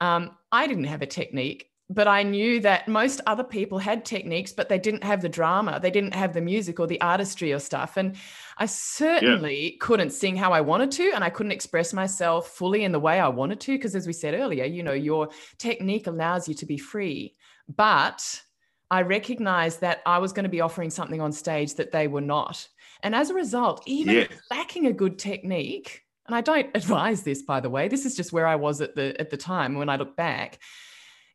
[0.00, 4.52] Um, I didn't have a technique but I knew that most other people had techniques,
[4.52, 7.60] but they didn't have the drama, they didn't have the music or the artistry or
[7.60, 7.96] stuff.
[7.96, 8.16] And
[8.58, 9.76] I certainly yeah.
[9.80, 13.20] couldn't sing how I wanted to, and I couldn't express myself fully in the way
[13.20, 13.72] I wanted to.
[13.72, 15.28] Because as we said earlier, you know, your
[15.58, 17.36] technique allows you to be free.
[17.68, 18.42] But
[18.90, 22.20] I recognized that I was going to be offering something on stage that they were
[22.20, 22.66] not.
[23.02, 24.26] And as a result, even yeah.
[24.50, 28.32] lacking a good technique, and I don't advise this, by the way, this is just
[28.32, 30.58] where I was at the at the time when I look back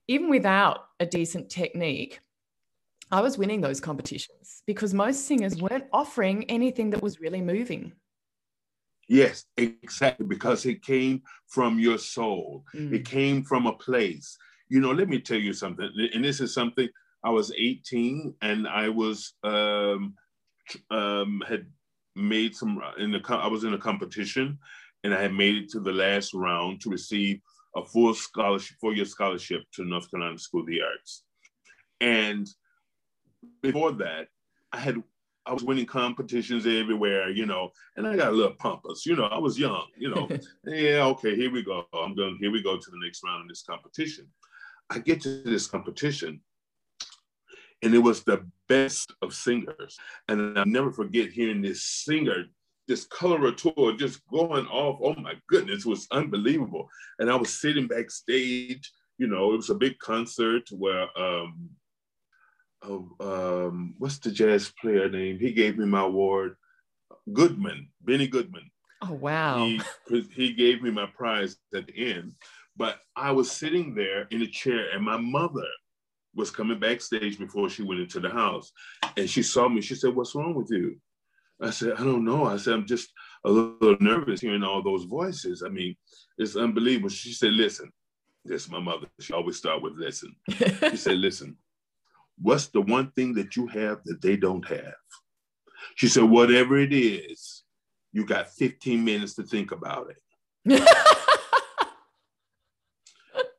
[0.10, 2.20] even without a decent technique,
[3.12, 7.94] I was winning those competitions because most singers weren't offering anything that was really moving.
[9.08, 12.66] Yes, exactly, because it came from your soul.
[12.76, 12.94] Mm.
[12.94, 14.36] It came from a place.
[14.68, 16.90] You know, let me tell you something, and this is something
[17.24, 20.16] I was 18 and I was um,
[20.90, 21.68] um, had
[22.16, 24.58] made some in the I was in a competition
[25.04, 27.42] and I had made it to the last round to receive
[27.76, 31.24] a full scholarship, four-year scholarship to North Carolina School of the Arts.
[32.02, 32.48] And
[33.62, 34.28] before that,
[34.72, 35.04] I had
[35.46, 39.26] I was winning competitions everywhere, you know, and I got a little pompous, you know,
[39.26, 40.30] I was young, you know.
[40.66, 41.86] yeah, okay, here we go.
[41.92, 44.28] I'm going, here we go to the next round of this competition.
[44.92, 46.42] I get to this competition,
[47.82, 49.98] and it was the best of singers.
[50.28, 52.46] And I'll never forget hearing this singer
[52.90, 55.00] this coloratura just going off.
[55.02, 56.90] Oh my goodness, it was unbelievable.
[57.20, 61.70] And I was sitting backstage, you know, it was a big concert where um,
[62.82, 65.38] oh, um what's the jazz player name?
[65.40, 66.56] He gave me my award.
[67.32, 68.72] Goodman, Benny Goodman.
[69.04, 69.70] Oh wow.
[70.10, 72.34] He, he gave me my prize at the end.
[72.76, 75.68] But I was sitting there in a chair and my mother
[76.34, 78.72] was coming backstage before she went into the house.
[79.16, 79.82] And she saw me.
[79.82, 80.98] She said, What's wrong with you?
[81.62, 82.46] I said, I don't know.
[82.46, 83.10] I said, I'm just
[83.44, 85.64] a little nervous hearing all those voices.
[85.64, 85.96] I mean,
[86.38, 87.10] it's unbelievable.
[87.10, 87.92] She said, listen,
[88.46, 89.08] this is my mother.
[89.20, 90.36] She always start with listen.
[90.50, 91.58] she said, listen,
[92.42, 94.96] what's the one thing that you have that they don't have?
[95.96, 97.64] She said, whatever it is,
[98.14, 100.18] you got 15 minutes to think about it.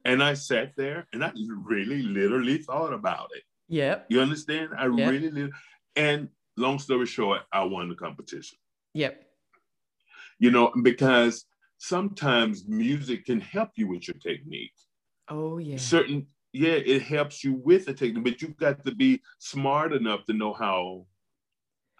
[0.04, 1.32] and I sat there and I
[1.64, 3.42] really literally thought about it.
[3.68, 4.00] Yeah.
[4.08, 4.70] You understand?
[4.76, 5.10] I yep.
[5.10, 5.50] really,
[5.96, 6.28] and
[6.60, 8.58] long story short, I won the competition.
[8.94, 9.22] Yep.
[10.38, 11.44] You know, because
[11.78, 14.72] sometimes music can help you with your technique.
[15.28, 15.76] Oh, yeah.
[15.76, 20.26] Certain, yeah, it helps you with the technique, but you've got to be smart enough
[20.26, 21.06] to know how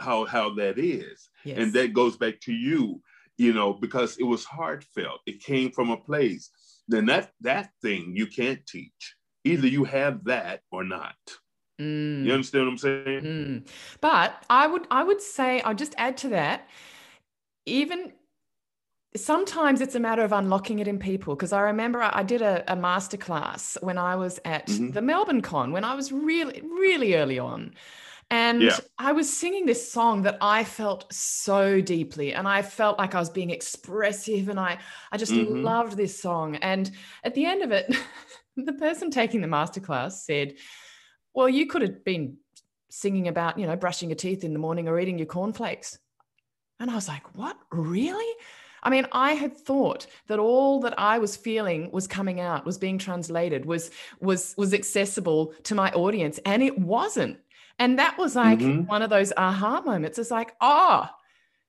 [0.00, 1.28] how how that is.
[1.44, 1.58] Yes.
[1.58, 3.02] And that goes back to you,
[3.36, 5.20] you know, because it was heartfelt.
[5.26, 6.50] It came from a place.
[6.88, 9.16] Then that that thing you can't teach.
[9.44, 11.16] Either you have that or not.
[11.80, 12.24] Mm.
[12.24, 13.20] You understand what I'm saying?
[13.22, 13.68] Mm.
[14.00, 16.68] But I would I would say I'll just add to that.
[17.66, 18.12] Even
[19.16, 22.62] sometimes it's a matter of unlocking it in people because I remember I, did a,
[22.72, 24.90] a master class when I was at mm-hmm.
[24.90, 27.74] the Melbourne Con when I was really really early on.
[28.32, 28.78] And yeah.
[28.96, 33.18] I was singing this song that I felt so deeply, and I felt like I
[33.18, 34.78] was being expressive, and I,
[35.10, 35.64] I just mm-hmm.
[35.64, 36.54] loved this song.
[36.54, 36.88] And
[37.24, 37.92] at the end of it,
[38.56, 40.54] the person taking the masterclass said,
[41.34, 42.36] well, you could have been
[42.90, 45.98] singing about, you know, brushing your teeth in the morning or eating your cornflakes.
[46.78, 47.56] And I was like, what?
[47.70, 48.34] Really?
[48.82, 52.78] I mean, I had thought that all that I was feeling was coming out, was
[52.78, 53.90] being translated, was
[54.20, 57.38] was was accessible to my audience, and it wasn't.
[57.78, 58.86] And that was like mm-hmm.
[58.86, 60.18] one of those aha moments.
[60.18, 61.08] It's like, oh,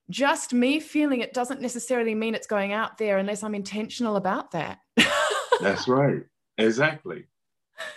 [0.10, 4.52] just me feeling it doesn't necessarily mean it's going out there unless I'm intentional about
[4.52, 4.80] that.
[5.62, 6.24] That's right.
[6.58, 7.26] Exactly.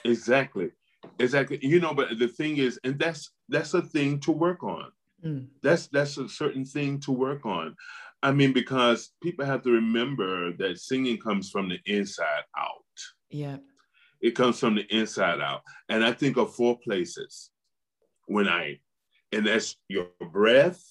[0.05, 0.70] Exactly.
[1.18, 1.59] Exactly.
[1.62, 4.90] You know, but the thing is, and that's that's a thing to work on.
[5.24, 5.46] Mm.
[5.62, 7.77] That's that's a certain thing to work on.
[8.22, 12.81] I mean, because people have to remember that singing comes from the inside out.
[13.29, 13.59] Yeah.
[14.22, 15.61] It comes from the inside out.
[15.90, 17.50] And I think of four places
[18.27, 18.81] when I,
[19.31, 20.83] and that's your breath,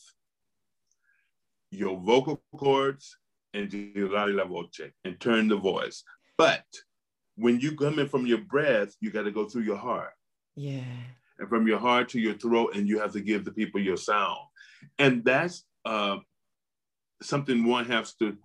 [1.72, 3.18] your vocal cords
[3.56, 6.04] and la voce and turn the voice.
[6.38, 6.66] But
[7.36, 10.14] when you come in from your breath, you got to go through your heart.
[10.56, 10.84] Yeah.
[11.40, 13.98] And from your heart to your throat, and you have to give the people your
[13.98, 14.40] sound.
[15.00, 16.18] And that's uh,
[17.22, 18.38] something one has to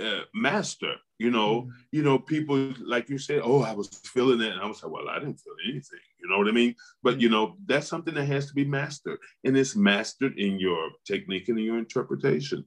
[0.00, 0.94] uh, master.
[1.18, 4.60] You know, mm you know, people like you said, oh, I was feeling it, and
[4.60, 6.00] I was like, well, I didn't feel anything.
[6.20, 6.74] You know what I mean?
[7.02, 10.88] But you know, that's something that has to be mastered, and it's mastered in your
[11.06, 12.64] technique and in your interpretation.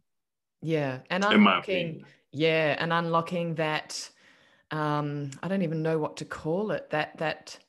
[0.61, 4.09] Yeah, and unlocking, yeah, and unlocking that.
[4.71, 6.89] Um, I don't even know what to call it.
[6.89, 7.59] That that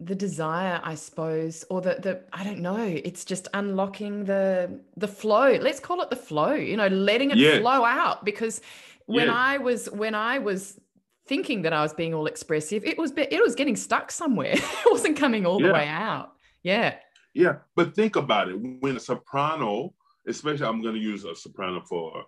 [0.00, 5.08] the desire i suppose or the the i don't know it's just unlocking the the
[5.08, 7.58] flow let's call it the flow you know letting it yeah.
[7.58, 8.60] flow out because
[9.06, 9.34] when yeah.
[9.34, 10.78] i was when i was
[11.26, 14.90] thinking that i was being all expressive it was it was getting stuck somewhere it
[14.90, 15.66] wasn't coming all yeah.
[15.66, 16.94] the way out yeah
[17.34, 19.92] yeah but think about it when a soprano
[20.28, 22.24] especially i'm going to use a soprano for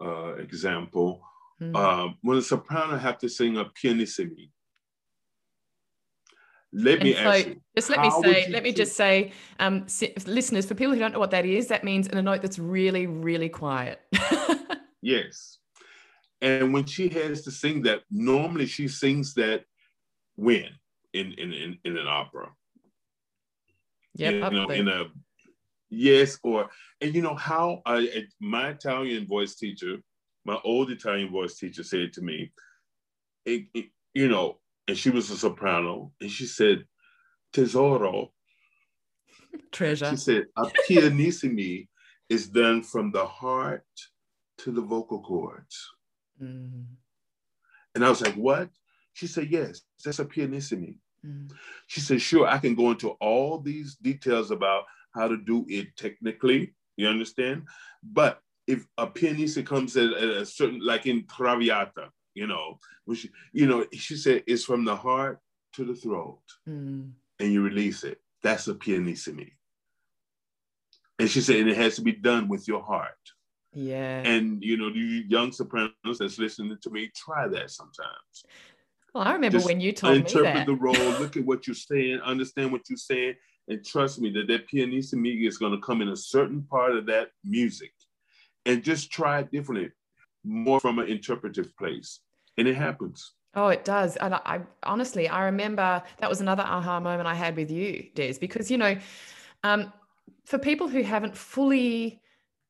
[0.00, 1.20] uh example
[1.60, 1.76] mm.
[1.76, 4.50] um, when a soprano have to sing a pianissimi
[6.72, 9.86] let and me so ask you, just let me say, let me just say, um,
[10.26, 12.58] listeners, for people who don't know what that is, that means in a note that's
[12.58, 14.00] really, really quiet.
[15.02, 15.58] yes.
[16.40, 19.64] And when she has to sing that, normally she sings that
[20.36, 20.68] when
[21.12, 22.48] in in in, in an opera.
[24.14, 25.04] Yeah, you know, in a
[25.92, 29.98] yes, or and you know how I my Italian voice teacher,
[30.44, 32.50] my old Italian voice teacher said to me,
[33.44, 36.84] it, it, you know, and she was a soprano, and she said,
[37.52, 38.32] "Tesoro."
[39.70, 40.10] Treasure.
[40.10, 41.88] She said, "A pianissimi
[42.28, 43.86] is done from the heart
[44.58, 45.90] to the vocal cords."
[46.42, 46.86] Mm.
[47.94, 48.70] And I was like, "What?"
[49.12, 51.52] She said, "Yes, that's a pianissimi." Mm.
[51.86, 55.96] She said, "Sure, I can go into all these details about how to do it
[55.96, 56.74] technically.
[56.96, 57.64] You understand?
[58.02, 62.78] But if a pianista comes at, at a certain, like in Traviata, you know,
[63.14, 65.38] she, you know, she said it's from the heart
[65.74, 67.10] to the throat, mm.
[67.40, 68.18] and you release it.
[68.42, 69.52] That's a pianissimi.
[71.18, 73.14] And she said, and it has to be done with your heart.
[73.74, 74.22] Yeah.
[74.22, 78.44] And you know, you young sopranos that's listening to me, try that sometimes.
[79.14, 80.30] Well, I remember Just when you told me that.
[80.34, 83.34] Interpret the role, look at what you're saying, understand what you're saying,
[83.68, 87.06] and trust me that that pianissimo is going to come in a certain part of
[87.06, 87.92] that music,
[88.66, 89.90] and just try it differently
[90.44, 92.20] more from an interpretive place.
[92.58, 93.32] And it happens.
[93.54, 94.16] Oh, it does.
[94.16, 98.08] And I, I, honestly, I remember that was another aha moment I had with you,
[98.14, 98.96] Des, because, you know,
[99.62, 99.92] um,
[100.44, 102.20] for people who haven't fully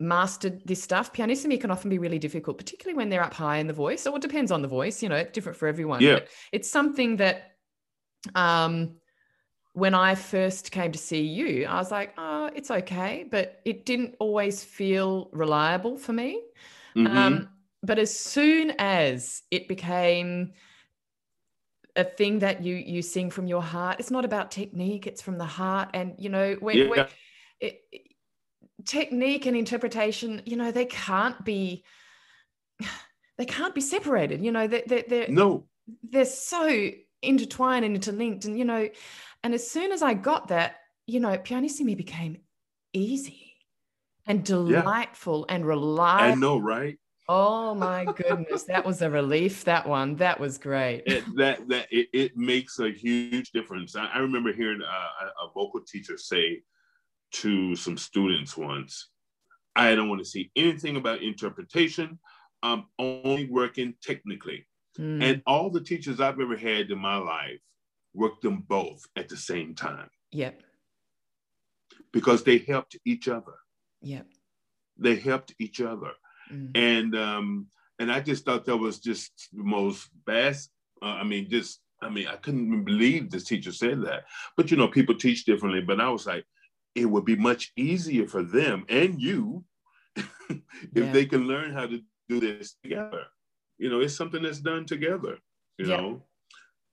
[0.00, 3.66] mastered this stuff, pianissimi can often be really difficult, particularly when they're up high in
[3.66, 4.02] the voice.
[4.02, 6.00] So it depends on the voice, you know, it's different for everyone.
[6.00, 6.14] Yeah.
[6.14, 7.52] But it's something that
[8.34, 8.96] um,
[9.74, 13.26] when I first came to see you, I was like, oh, it's okay.
[13.30, 16.42] But it didn't always feel reliable for me.
[16.96, 17.16] Mm-hmm.
[17.16, 17.48] Um,
[17.82, 20.52] but as soon as it became
[21.96, 25.36] a thing that you you sing from your heart it's not about technique it's from
[25.36, 26.88] the heart and you know when, yeah.
[26.88, 27.06] when
[27.60, 27.82] it,
[28.86, 31.84] technique and interpretation you know they can't be
[33.38, 35.66] they can't be separated you know they, they, they're no
[36.02, 36.90] they're so
[37.22, 38.88] intertwined and interlinked and you know
[39.42, 42.36] and as soon as i got that you know pianissimi became
[42.92, 43.54] easy
[44.26, 45.54] and delightful yeah.
[45.54, 49.64] and reliable i know right Oh my goodness, that was a relief.
[49.64, 51.04] That one, that was great.
[51.06, 53.94] It, that that it, it, makes a huge difference.
[53.94, 56.62] I, I remember hearing a, a, vocal teacher say
[57.34, 59.08] to some students once,
[59.76, 62.18] "I don't want to see anything about interpretation.
[62.62, 64.66] I'm only working technically."
[64.98, 65.22] Mm.
[65.22, 67.60] And all the teachers I've ever had in my life
[68.14, 70.10] worked them both at the same time.
[70.32, 70.60] Yep.
[72.12, 73.54] Because they helped each other.
[74.02, 74.26] Yep.
[74.98, 76.12] They helped each other.
[76.52, 76.70] Mm-hmm.
[76.74, 77.66] And um,
[77.98, 80.70] and I just thought that was just the most best.
[81.00, 84.24] Uh, I mean, just I mean, I couldn't even believe this teacher said that.
[84.56, 85.80] But you know, people teach differently.
[85.80, 86.44] But I was like,
[86.94, 89.64] it would be much easier for them and you
[90.16, 90.60] if
[90.92, 91.12] yeah.
[91.12, 93.24] they can learn how to do this together.
[93.82, 95.38] You know, it's something that's done together.
[95.76, 95.96] You yeah.
[95.96, 96.22] know,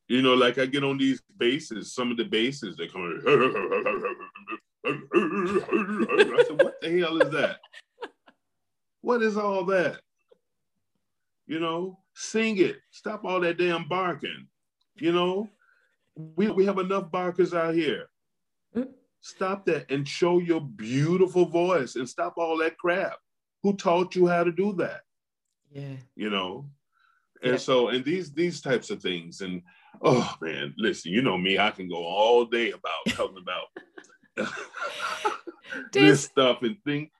[0.07, 3.21] you know, like I get on these basses, Some of the basses they come.
[3.27, 3.29] I
[6.47, 7.59] said, "What the hell is that?"
[9.01, 10.01] What is all that?
[11.45, 12.77] You know, sing it.
[12.89, 14.47] Stop all that damn barking.
[14.95, 15.47] You know,
[16.15, 18.09] we, we have enough barkers out here.
[18.75, 18.89] Mm.
[19.21, 23.19] Stop that and show your beautiful voice and stop all that crap.
[23.61, 25.01] Who taught you how to do that?
[25.71, 25.97] Yeah.
[26.15, 26.65] You know,
[27.43, 27.57] and yeah.
[27.57, 29.61] so and these these types of things and
[30.01, 33.43] oh man, listen, you know me, I can go all day about talking
[34.35, 34.47] about
[35.91, 37.11] this stuff and think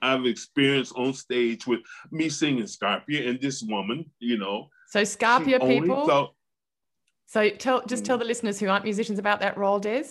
[0.00, 4.68] I've experienced on stage with me singing Scarpia and this woman, you know.
[4.88, 6.06] So Scarpia people.
[6.06, 6.34] Thought,
[7.26, 8.20] so tell just tell mm.
[8.20, 10.06] the listeners who aren't musicians about that role, Des.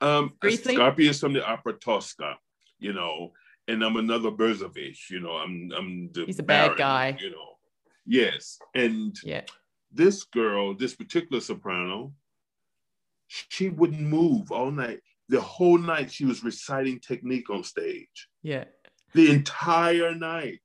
[0.00, 0.76] Um, Briefly.
[0.76, 2.36] Scarpia is from the opera Tosca,
[2.78, 3.32] you know,
[3.68, 5.32] and I'm another Berzovich, you know.
[5.32, 7.56] I'm I'm the he's a Baron, bad guy, you know.
[8.06, 9.42] Yes, and yeah,
[9.92, 12.12] this girl, this particular soprano,
[13.26, 15.00] she wouldn't move all night.
[15.28, 18.28] The whole night she was reciting technique on stage.
[18.42, 18.64] Yeah.
[19.14, 20.60] The entire night.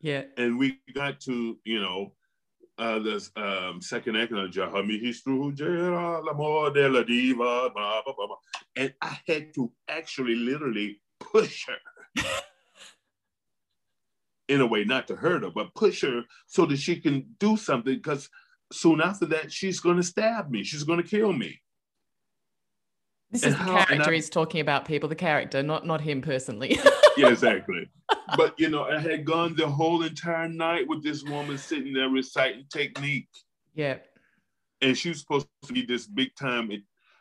[0.00, 0.24] Yeah.
[0.36, 2.14] And we got to, you know,
[2.78, 4.56] uh, the um, second act of
[6.24, 8.36] l'amor de la diva, blah, blah, blah, blah.
[8.74, 12.22] and I had to actually literally push her
[14.50, 17.56] in a way, not to hurt her, but push her so that she can do
[17.56, 18.28] something because
[18.72, 20.64] soon after that, she's going to stab me.
[20.64, 21.60] She's going to kill me.
[23.30, 26.00] This and is the how, character I, he's talking about, people, the character, not not
[26.00, 26.78] him personally.
[27.16, 27.88] yeah, exactly.
[28.36, 32.08] But you know, I had gone the whole entire night with this woman sitting there
[32.08, 33.28] reciting technique.
[33.74, 33.98] Yeah.
[34.82, 36.70] And she was supposed to be this big time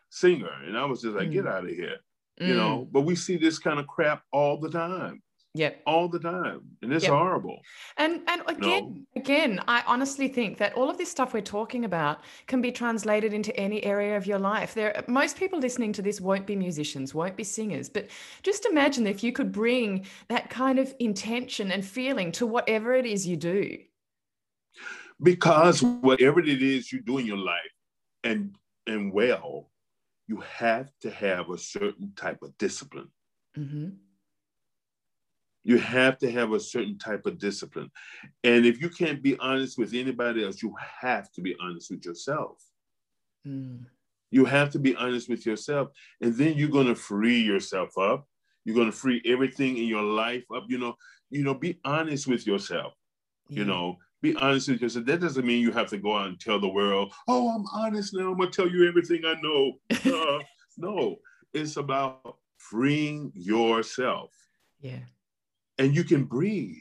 [0.10, 0.50] singer.
[0.66, 1.34] And I was just like, mm.
[1.34, 1.98] get out of here.
[2.42, 2.48] Mm.
[2.48, 5.22] You know, but we see this kind of crap all the time.
[5.56, 5.82] Yep.
[5.88, 6.62] All the time.
[6.84, 7.14] And it's yep.
[7.14, 7.60] horrible.
[7.97, 9.22] And and again, no.
[9.22, 13.34] again, I honestly think that all of this stuff we're talking about can be translated
[13.34, 14.76] into any area of your life.
[14.76, 18.10] There most people listening to this won't be musicians, won't be singers, but
[18.43, 23.08] just imagine if you could bring that kind of intention and feeling to whatever it
[23.08, 23.78] is you do.
[25.22, 27.74] Because whatever it is you do in your life
[28.24, 29.72] and and well,
[30.28, 33.10] you have to have a certain type of discipline.
[33.58, 33.89] Mm-hmm
[35.70, 37.91] you have to have a certain type of discipline.
[38.43, 42.03] And if you can't be honest with anybody else, you have to be honest with
[42.03, 42.57] yourself.
[43.47, 43.86] Mm.
[44.32, 45.89] You have to be honest with yourself.
[46.22, 48.28] And then you're going to free yourself up.
[48.65, 50.63] You're going to free everything in your life up.
[50.70, 50.95] You know,
[51.30, 52.93] you know, be honest with yourself.
[53.47, 53.59] Yeah.
[53.59, 55.05] You know, be honest with yourself.
[55.05, 58.15] That doesn't mean you have to go out and tell the world, oh, I'm honest
[58.15, 58.32] now.
[58.32, 59.74] I'm going to tell you everything I know.
[60.11, 60.39] Uh,
[60.80, 61.17] no,
[61.53, 64.32] it's about freeing yourself.
[64.80, 65.01] Yeah
[65.80, 66.76] and you can breathe.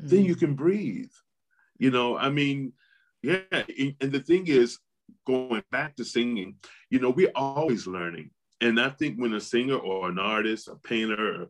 [0.00, 0.08] Mm.
[0.08, 0.40] Then you mm.
[0.40, 1.12] can breathe.
[1.78, 2.72] You know, I mean,
[3.22, 3.42] yeah.
[3.52, 4.78] And the thing is,
[5.26, 6.56] going back to singing,
[6.90, 8.30] you know, we're always learning.
[8.60, 11.46] And I think when a singer or an artist, a painter, or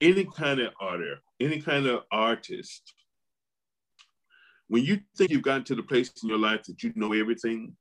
[0.00, 2.94] any kind of artist, any kind of artist,
[4.68, 7.76] when you think you've gotten to the place in your life that you know everything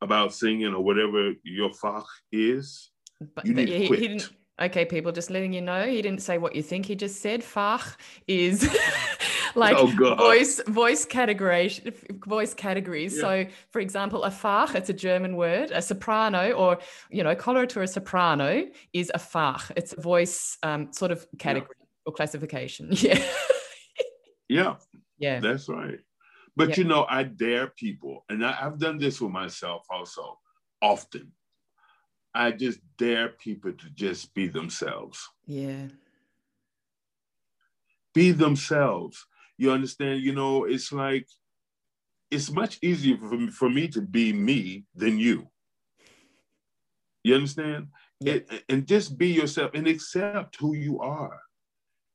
[0.00, 2.90] about singing or whatever your fach is,
[3.34, 4.00] but, you need to quit.
[4.00, 4.20] He, he
[4.60, 6.84] Okay, people, just letting you know, he didn't say what you think.
[6.84, 7.96] He just said Fach
[8.26, 8.62] is
[9.54, 9.86] like oh,
[10.16, 11.72] voice voice category
[12.26, 13.16] voice categories.
[13.16, 13.20] Yeah.
[13.20, 15.70] So, for example, a Fach, it's a German word.
[15.70, 16.78] A soprano, or
[17.10, 19.70] you know, coloratura soprano, is a Fach.
[19.76, 21.86] It's a voice um, sort of category yeah.
[22.06, 22.92] or classification.
[23.00, 23.22] Yeah.
[24.48, 24.74] yeah.
[25.18, 25.40] Yeah.
[25.40, 26.00] That's right.
[26.56, 26.76] But yeah.
[26.78, 30.38] you know, I dare people, and I, I've done this with myself also
[30.82, 31.32] often
[32.34, 35.28] I just dare people to just be themselves.
[35.46, 35.86] Yeah.
[38.14, 39.26] Be themselves.
[39.58, 40.22] You understand?
[40.22, 41.26] You know, it's like
[42.30, 45.48] it's much easier for me, for me to be me than you.
[47.24, 47.88] You understand?
[48.20, 48.34] Yeah.
[48.34, 51.40] It, and just be yourself and accept who you are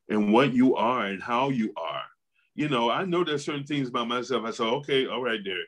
[0.10, 2.04] and what you are and how you are.
[2.56, 4.46] You know, I know there's certain things about myself.
[4.46, 5.68] I say, okay, all right, Derek.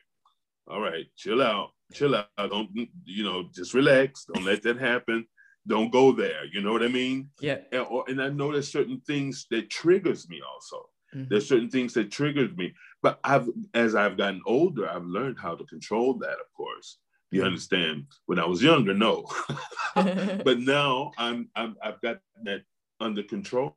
[0.66, 2.28] All right, chill out chill out.
[2.36, 2.70] Don't
[3.04, 3.48] you know?
[3.54, 4.24] Just relax.
[4.24, 5.26] Don't let that happen.
[5.66, 6.44] Don't go there.
[6.50, 7.30] You know what I mean?
[7.40, 7.58] Yeah.
[7.72, 10.88] And, or, and I know there's certain things that triggers me also.
[11.14, 11.28] Mm-hmm.
[11.28, 12.74] There's certain things that triggers me.
[13.02, 16.32] But I've as I've gotten older, I've learned how to control that.
[16.32, 16.98] Of course,
[17.30, 17.46] you mm-hmm.
[17.48, 18.06] understand.
[18.26, 19.26] When I was younger, no.
[19.94, 22.62] but now I'm, I'm I've got that
[23.00, 23.76] under control.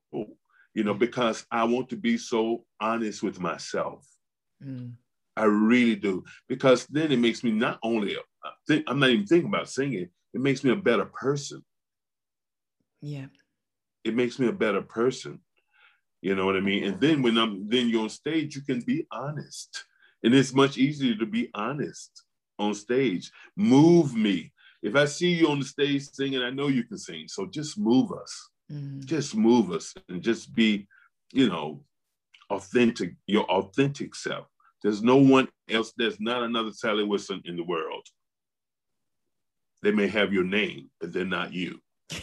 [0.73, 4.07] You know, because I want to be so honest with myself.
[4.63, 4.93] Mm.
[5.35, 6.23] I really do.
[6.47, 8.17] Because then it makes me not only,
[8.67, 11.63] think, I'm not even thinking about singing, it makes me a better person.
[13.01, 13.27] Yeah.
[14.03, 15.39] It makes me a better person.
[16.21, 16.83] You know what I mean?
[16.83, 19.85] And then when I'm then you're on stage, you can be honest.
[20.23, 22.23] And it's much easier to be honest
[22.59, 23.31] on stage.
[23.55, 24.53] Move me.
[24.83, 27.27] If I see you on the stage singing, I know you can sing.
[27.27, 28.49] So just move us.
[28.71, 29.03] Mm.
[29.05, 30.87] Just move us and just be,
[31.31, 31.83] you know,
[32.51, 34.47] authentic, your authentic self.
[34.81, 35.93] There's no one else.
[35.95, 38.05] There's not another Sally Wilson in the world.
[39.83, 41.79] They may have your name, but they're not you.
[42.11, 42.19] yeah.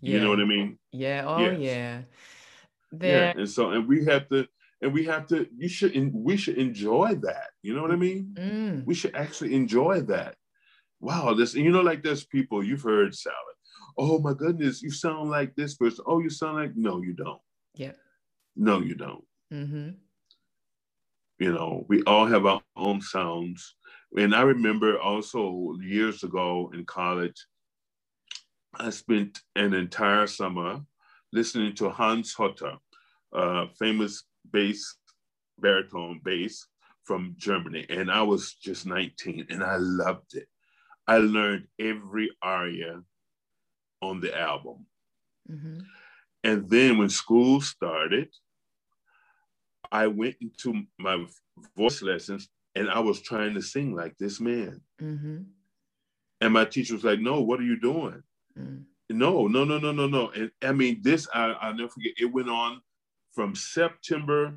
[0.00, 0.78] You know what I mean?
[0.92, 1.24] Yeah.
[1.26, 1.60] Oh, yes.
[1.60, 2.00] yeah.
[2.92, 3.34] They're...
[3.34, 3.40] Yeah.
[3.40, 4.46] And so, and we have to,
[4.82, 5.46] and we have to.
[5.56, 5.94] You should.
[6.12, 7.50] We should enjoy that.
[7.62, 8.34] You know what I mean?
[8.38, 8.84] Mm.
[8.84, 10.36] We should actually enjoy that.
[11.00, 11.34] Wow.
[11.34, 11.54] This.
[11.54, 13.34] You know, like there's people you've heard, Sally.
[13.98, 16.04] oh my goodness, you sound like this person.
[16.06, 17.40] Oh, you sound like no, you don't.
[17.74, 17.92] Yeah.
[18.56, 19.24] No, you don't.
[19.52, 19.90] Mm-hmm.
[21.44, 23.74] You know, we all have our own sounds.
[24.16, 27.36] And I remember also years ago in college,
[28.74, 30.80] I spent an entire summer
[31.34, 32.76] listening to Hans Hotter,
[33.34, 34.96] uh, famous bass,
[35.58, 36.66] baritone bass
[37.02, 37.84] from Germany.
[37.90, 40.48] And I was just 19 and I loved it.
[41.06, 43.02] I learned every aria
[44.00, 44.86] on the album.
[45.50, 45.80] Mm-hmm.
[46.42, 48.30] And then when school started,
[49.94, 51.24] I went into my
[51.76, 54.80] voice lessons and I was trying to sing like this man.
[55.00, 55.42] Mm-hmm.
[56.40, 58.20] And my teacher was like, No, what are you doing?
[58.58, 58.82] Mm.
[59.10, 60.30] No, no, no, no, no, no.
[60.30, 62.80] And I mean, this, I, I'll never forget, it went on
[63.32, 64.52] from September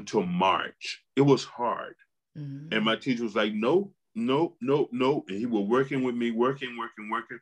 [0.00, 1.04] until March.
[1.14, 1.94] It was hard.
[2.36, 2.72] Mm-hmm.
[2.72, 5.24] And my teacher was like, No, no, no, no.
[5.28, 7.38] And he was working with me, working, working, working.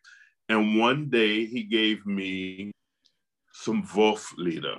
[0.51, 2.73] And one day he gave me
[3.53, 4.79] some Wolf Lieder,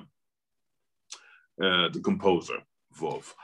[1.61, 2.59] uh, the composer,
[2.99, 3.35] Wolf.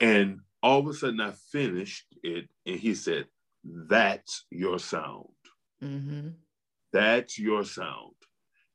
[0.00, 3.26] And all of a sudden I finished it and he said,
[3.64, 5.28] That's your sound.
[5.82, 6.28] Mm-hmm.
[6.92, 8.14] That's your sound.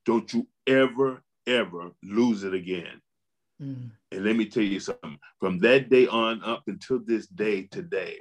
[0.05, 3.01] Don't you ever, ever lose it again.
[3.61, 3.91] Mm.
[4.11, 8.17] And let me tell you something from that day on up until this day today,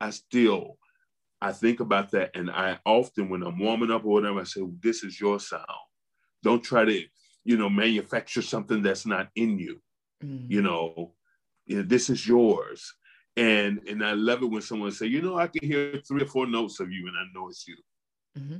[0.00, 0.78] I still
[1.42, 4.60] I think about that and I often when I'm warming up or whatever, I say,
[4.80, 5.66] this is your sound.
[6.44, 7.04] Don't try to,
[7.44, 9.80] you know, manufacture something that's not in you.
[10.22, 10.50] Mm.
[10.50, 11.12] You know,
[11.66, 12.92] this is yours.
[13.36, 16.26] And and I love it when someone say, you know, I can hear three or
[16.26, 17.76] four notes of you and I know it's you.
[18.38, 18.58] Mm-hmm.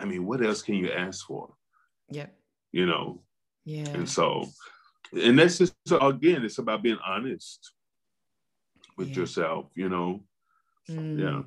[0.00, 1.54] I mean, what else can you ask for?
[2.10, 2.34] Yep.
[2.72, 3.22] You know,
[3.64, 3.88] Yeah.
[3.90, 4.48] and so,
[5.12, 7.72] and that's just again, it's about being honest
[8.96, 9.16] with Yeah.
[9.20, 9.70] yourself.
[9.74, 10.24] You know,
[10.90, 11.18] Mm.
[11.18, 11.42] yeah,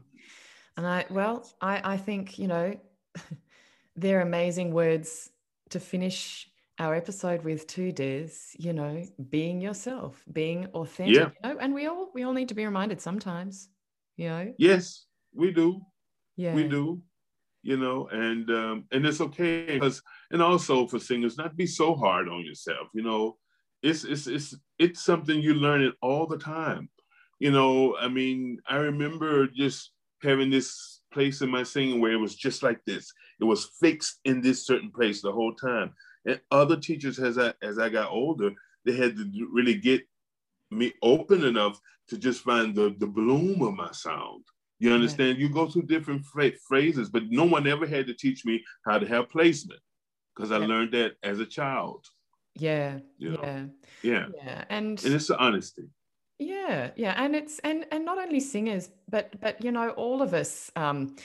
[0.77, 2.79] And I, well, I, I think, you know,
[3.95, 5.29] they're amazing words
[5.69, 6.49] to finish
[6.79, 11.29] our episode with too, Des, you know, being yourself, being authentic, Yeah.
[11.43, 13.69] you know, and we all, we all need to be reminded sometimes,
[14.17, 15.81] you know, yes, we do,
[16.35, 16.53] yeah.
[16.53, 17.01] we do.
[17.63, 19.99] You know, and um, and it's okay because,
[20.29, 22.89] and also for singers, not be so hard on yourself.
[22.93, 23.37] You know,
[23.81, 26.89] it's it's it's it's something you learn it all the time.
[27.39, 32.17] You know, I mean, I remember just having this place in my singing where it
[32.27, 33.11] was just like this.
[33.39, 35.93] It was fixed in this certain place the whole time.
[36.27, 38.51] And other teachers, as I as I got older,
[38.85, 40.01] they had to really get
[40.71, 44.43] me open enough to just find the the bloom of my sound.
[44.79, 45.39] You understand?
[45.39, 48.99] You go through different phra- phrases, but no one ever had to teach me how
[48.99, 49.79] to have placement
[50.35, 50.67] because I Yeah.
[50.67, 52.01] learned that as a child.
[52.55, 52.99] Yeah.
[53.17, 53.41] You know.
[53.43, 53.65] Yeah.
[54.11, 54.63] Yeah, Yeah.
[54.69, 55.85] And, and it's the honesty.
[56.39, 56.91] Yeah.
[56.95, 57.13] Yeah.
[57.23, 61.15] And it's, and, and not only singers, but, but, you know, all of us, um,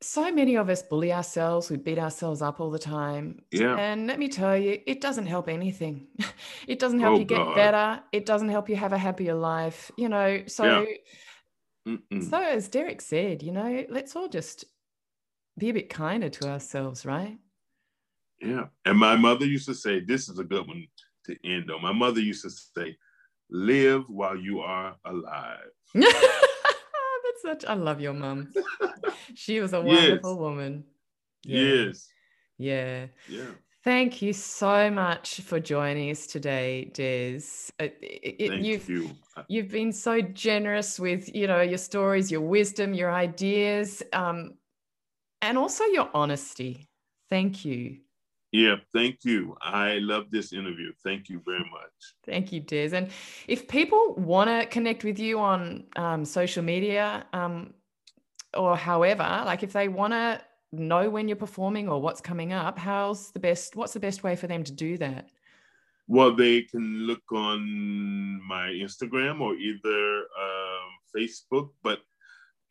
[0.00, 3.42] so many of us bully ourselves, we beat ourselves up all the time.
[3.50, 6.06] Yeah, And let me tell you, it doesn't help anything.
[6.66, 7.54] It doesn't help Oh, you get God.
[7.54, 8.02] better.
[8.12, 10.42] It doesn't help you have a happier life, you know.
[10.46, 10.86] So,
[11.88, 12.30] Mm-mm.
[12.30, 14.64] so as Derek said, you know, let's all just
[15.58, 17.38] be a bit kinder to ourselves, right?
[18.40, 18.64] yeah.
[18.84, 20.86] And my mother used to say, "This is a good one
[21.26, 22.96] to end on." My mother used to say,
[23.54, 28.52] "Live while you are alive." That's such, I love your mum.
[29.34, 29.86] She was a Yes.
[29.86, 30.84] wonderful woman.
[31.44, 31.60] Yeah.
[31.60, 32.08] Yes.
[32.58, 33.06] Yeah.
[33.28, 33.50] Yeah.
[33.84, 37.42] Thank you so much for joining us today, Des.
[37.78, 39.10] It- it- it- Thank you've you.
[39.48, 44.54] you've been so generous with you know your stories, your wisdom, your ideas, um,
[45.42, 46.88] and also your honesty.
[47.30, 47.98] Thank you.
[48.54, 48.76] Yeah.
[48.92, 49.56] Thank you.
[49.62, 50.92] I love this interview.
[51.02, 52.14] Thank you very much.
[52.24, 52.90] Thank you, Des.
[52.96, 53.08] And
[53.48, 57.74] if people want to connect with you on um, social media um,
[58.56, 60.40] or however, like if they want to
[60.70, 63.74] know when you're performing or what's coming up, how's the best?
[63.74, 65.30] What's the best way for them to do that?
[66.06, 71.98] Well, they can look on my Instagram or either um, Facebook, but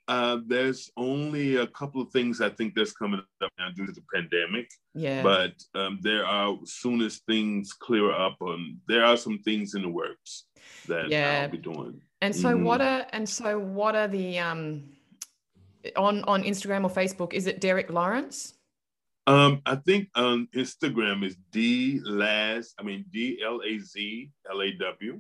[0.08, 3.92] uh, there's only a couple of things I think that's coming up now due to
[3.92, 4.70] the pandemic.
[4.94, 5.24] Yeah.
[5.24, 9.82] But um, there are, soon as things clear up, um, there are some things in
[9.84, 10.46] the works
[10.88, 11.44] that Yeah.
[11.44, 12.02] I'll be doing.
[12.22, 12.64] and so mhm.
[12.64, 14.84] what are and so what are the um
[15.98, 17.34] on on Instagram or Facebook?
[17.34, 18.54] Is it Derek Lawrence?
[19.28, 24.62] Um, I think on Instagram is D Laz, I mean D L A Z L
[24.62, 25.20] A W,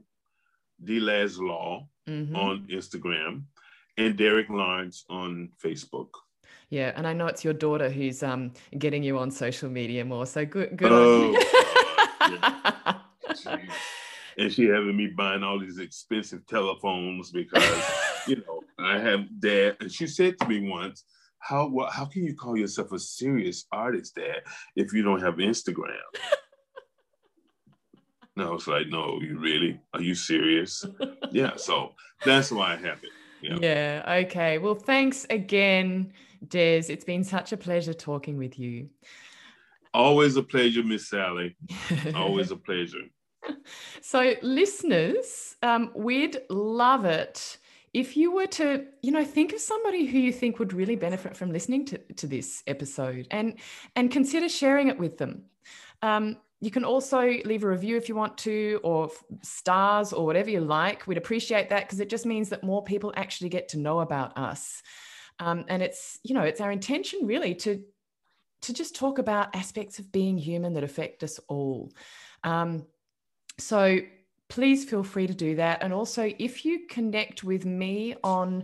[0.83, 2.35] D Laz Law Mhm.
[2.35, 3.43] on Instagram,
[3.97, 6.09] and Derek Lawrence on Facebook.
[6.69, 10.25] Yeah, and I know it's your daughter who's um getting you on social media more.
[10.25, 12.39] So good, good Oh, on you.
[14.37, 17.63] And she having me buying all these expensive telephones because,
[18.27, 19.77] you know, I have dad.
[19.79, 21.03] And she said to me once,
[21.39, 24.41] how what, how can you call yourself a serious artist, Dad,
[24.75, 25.99] if you don't have Instagram?
[28.35, 29.79] no, it's like, no, you really?
[29.93, 30.85] Are you serious?
[31.31, 31.55] yeah.
[31.57, 31.91] So
[32.25, 33.11] that's why I have it.
[33.43, 33.57] Yeah.
[33.61, 34.21] yeah.
[34.25, 34.57] Okay.
[34.57, 36.13] Well, thanks again,
[36.47, 36.83] Des.
[36.89, 38.89] It's been such a pleasure talking with you.
[39.93, 41.55] Always a pleasure, Miss Sally.
[42.15, 43.03] Always a pleasure.
[44.01, 47.57] So, listeners, um, we'd love it
[47.93, 51.37] if you were to, you know, think of somebody who you think would really benefit
[51.37, 53.59] from listening to, to this episode and
[53.95, 55.43] and consider sharing it with them.
[56.01, 59.11] Um, you can also leave a review if you want to, or
[59.41, 61.05] stars, or whatever you like.
[61.05, 64.37] We'd appreciate that because it just means that more people actually get to know about
[64.37, 64.81] us.
[65.39, 67.83] Um, and it's, you know, it's our intention really to
[68.61, 71.91] to just talk about aspects of being human that affect us all.
[72.45, 72.85] Um,
[73.59, 73.99] so
[74.47, 75.83] please feel free to do that.
[75.83, 78.63] And also, if you connect with me on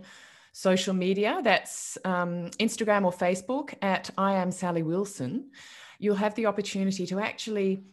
[0.53, 5.51] social media, that's um, Instagram or Facebook at I am Sally Wilson,
[5.99, 7.83] you'll have the opportunity to actually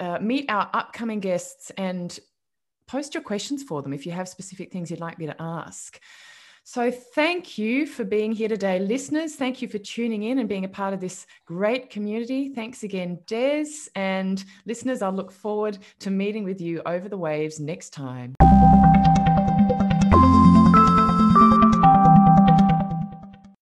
[0.00, 2.18] uh, meet our upcoming guests and
[2.88, 6.00] post your questions for them if you have specific things you'd like me to ask.
[6.62, 9.34] So, thank you for being here today, listeners.
[9.34, 12.50] Thank you for tuning in and being a part of this great community.
[12.50, 13.88] Thanks again, Des.
[13.94, 18.34] And listeners, I'll look forward to meeting with you over the waves next time.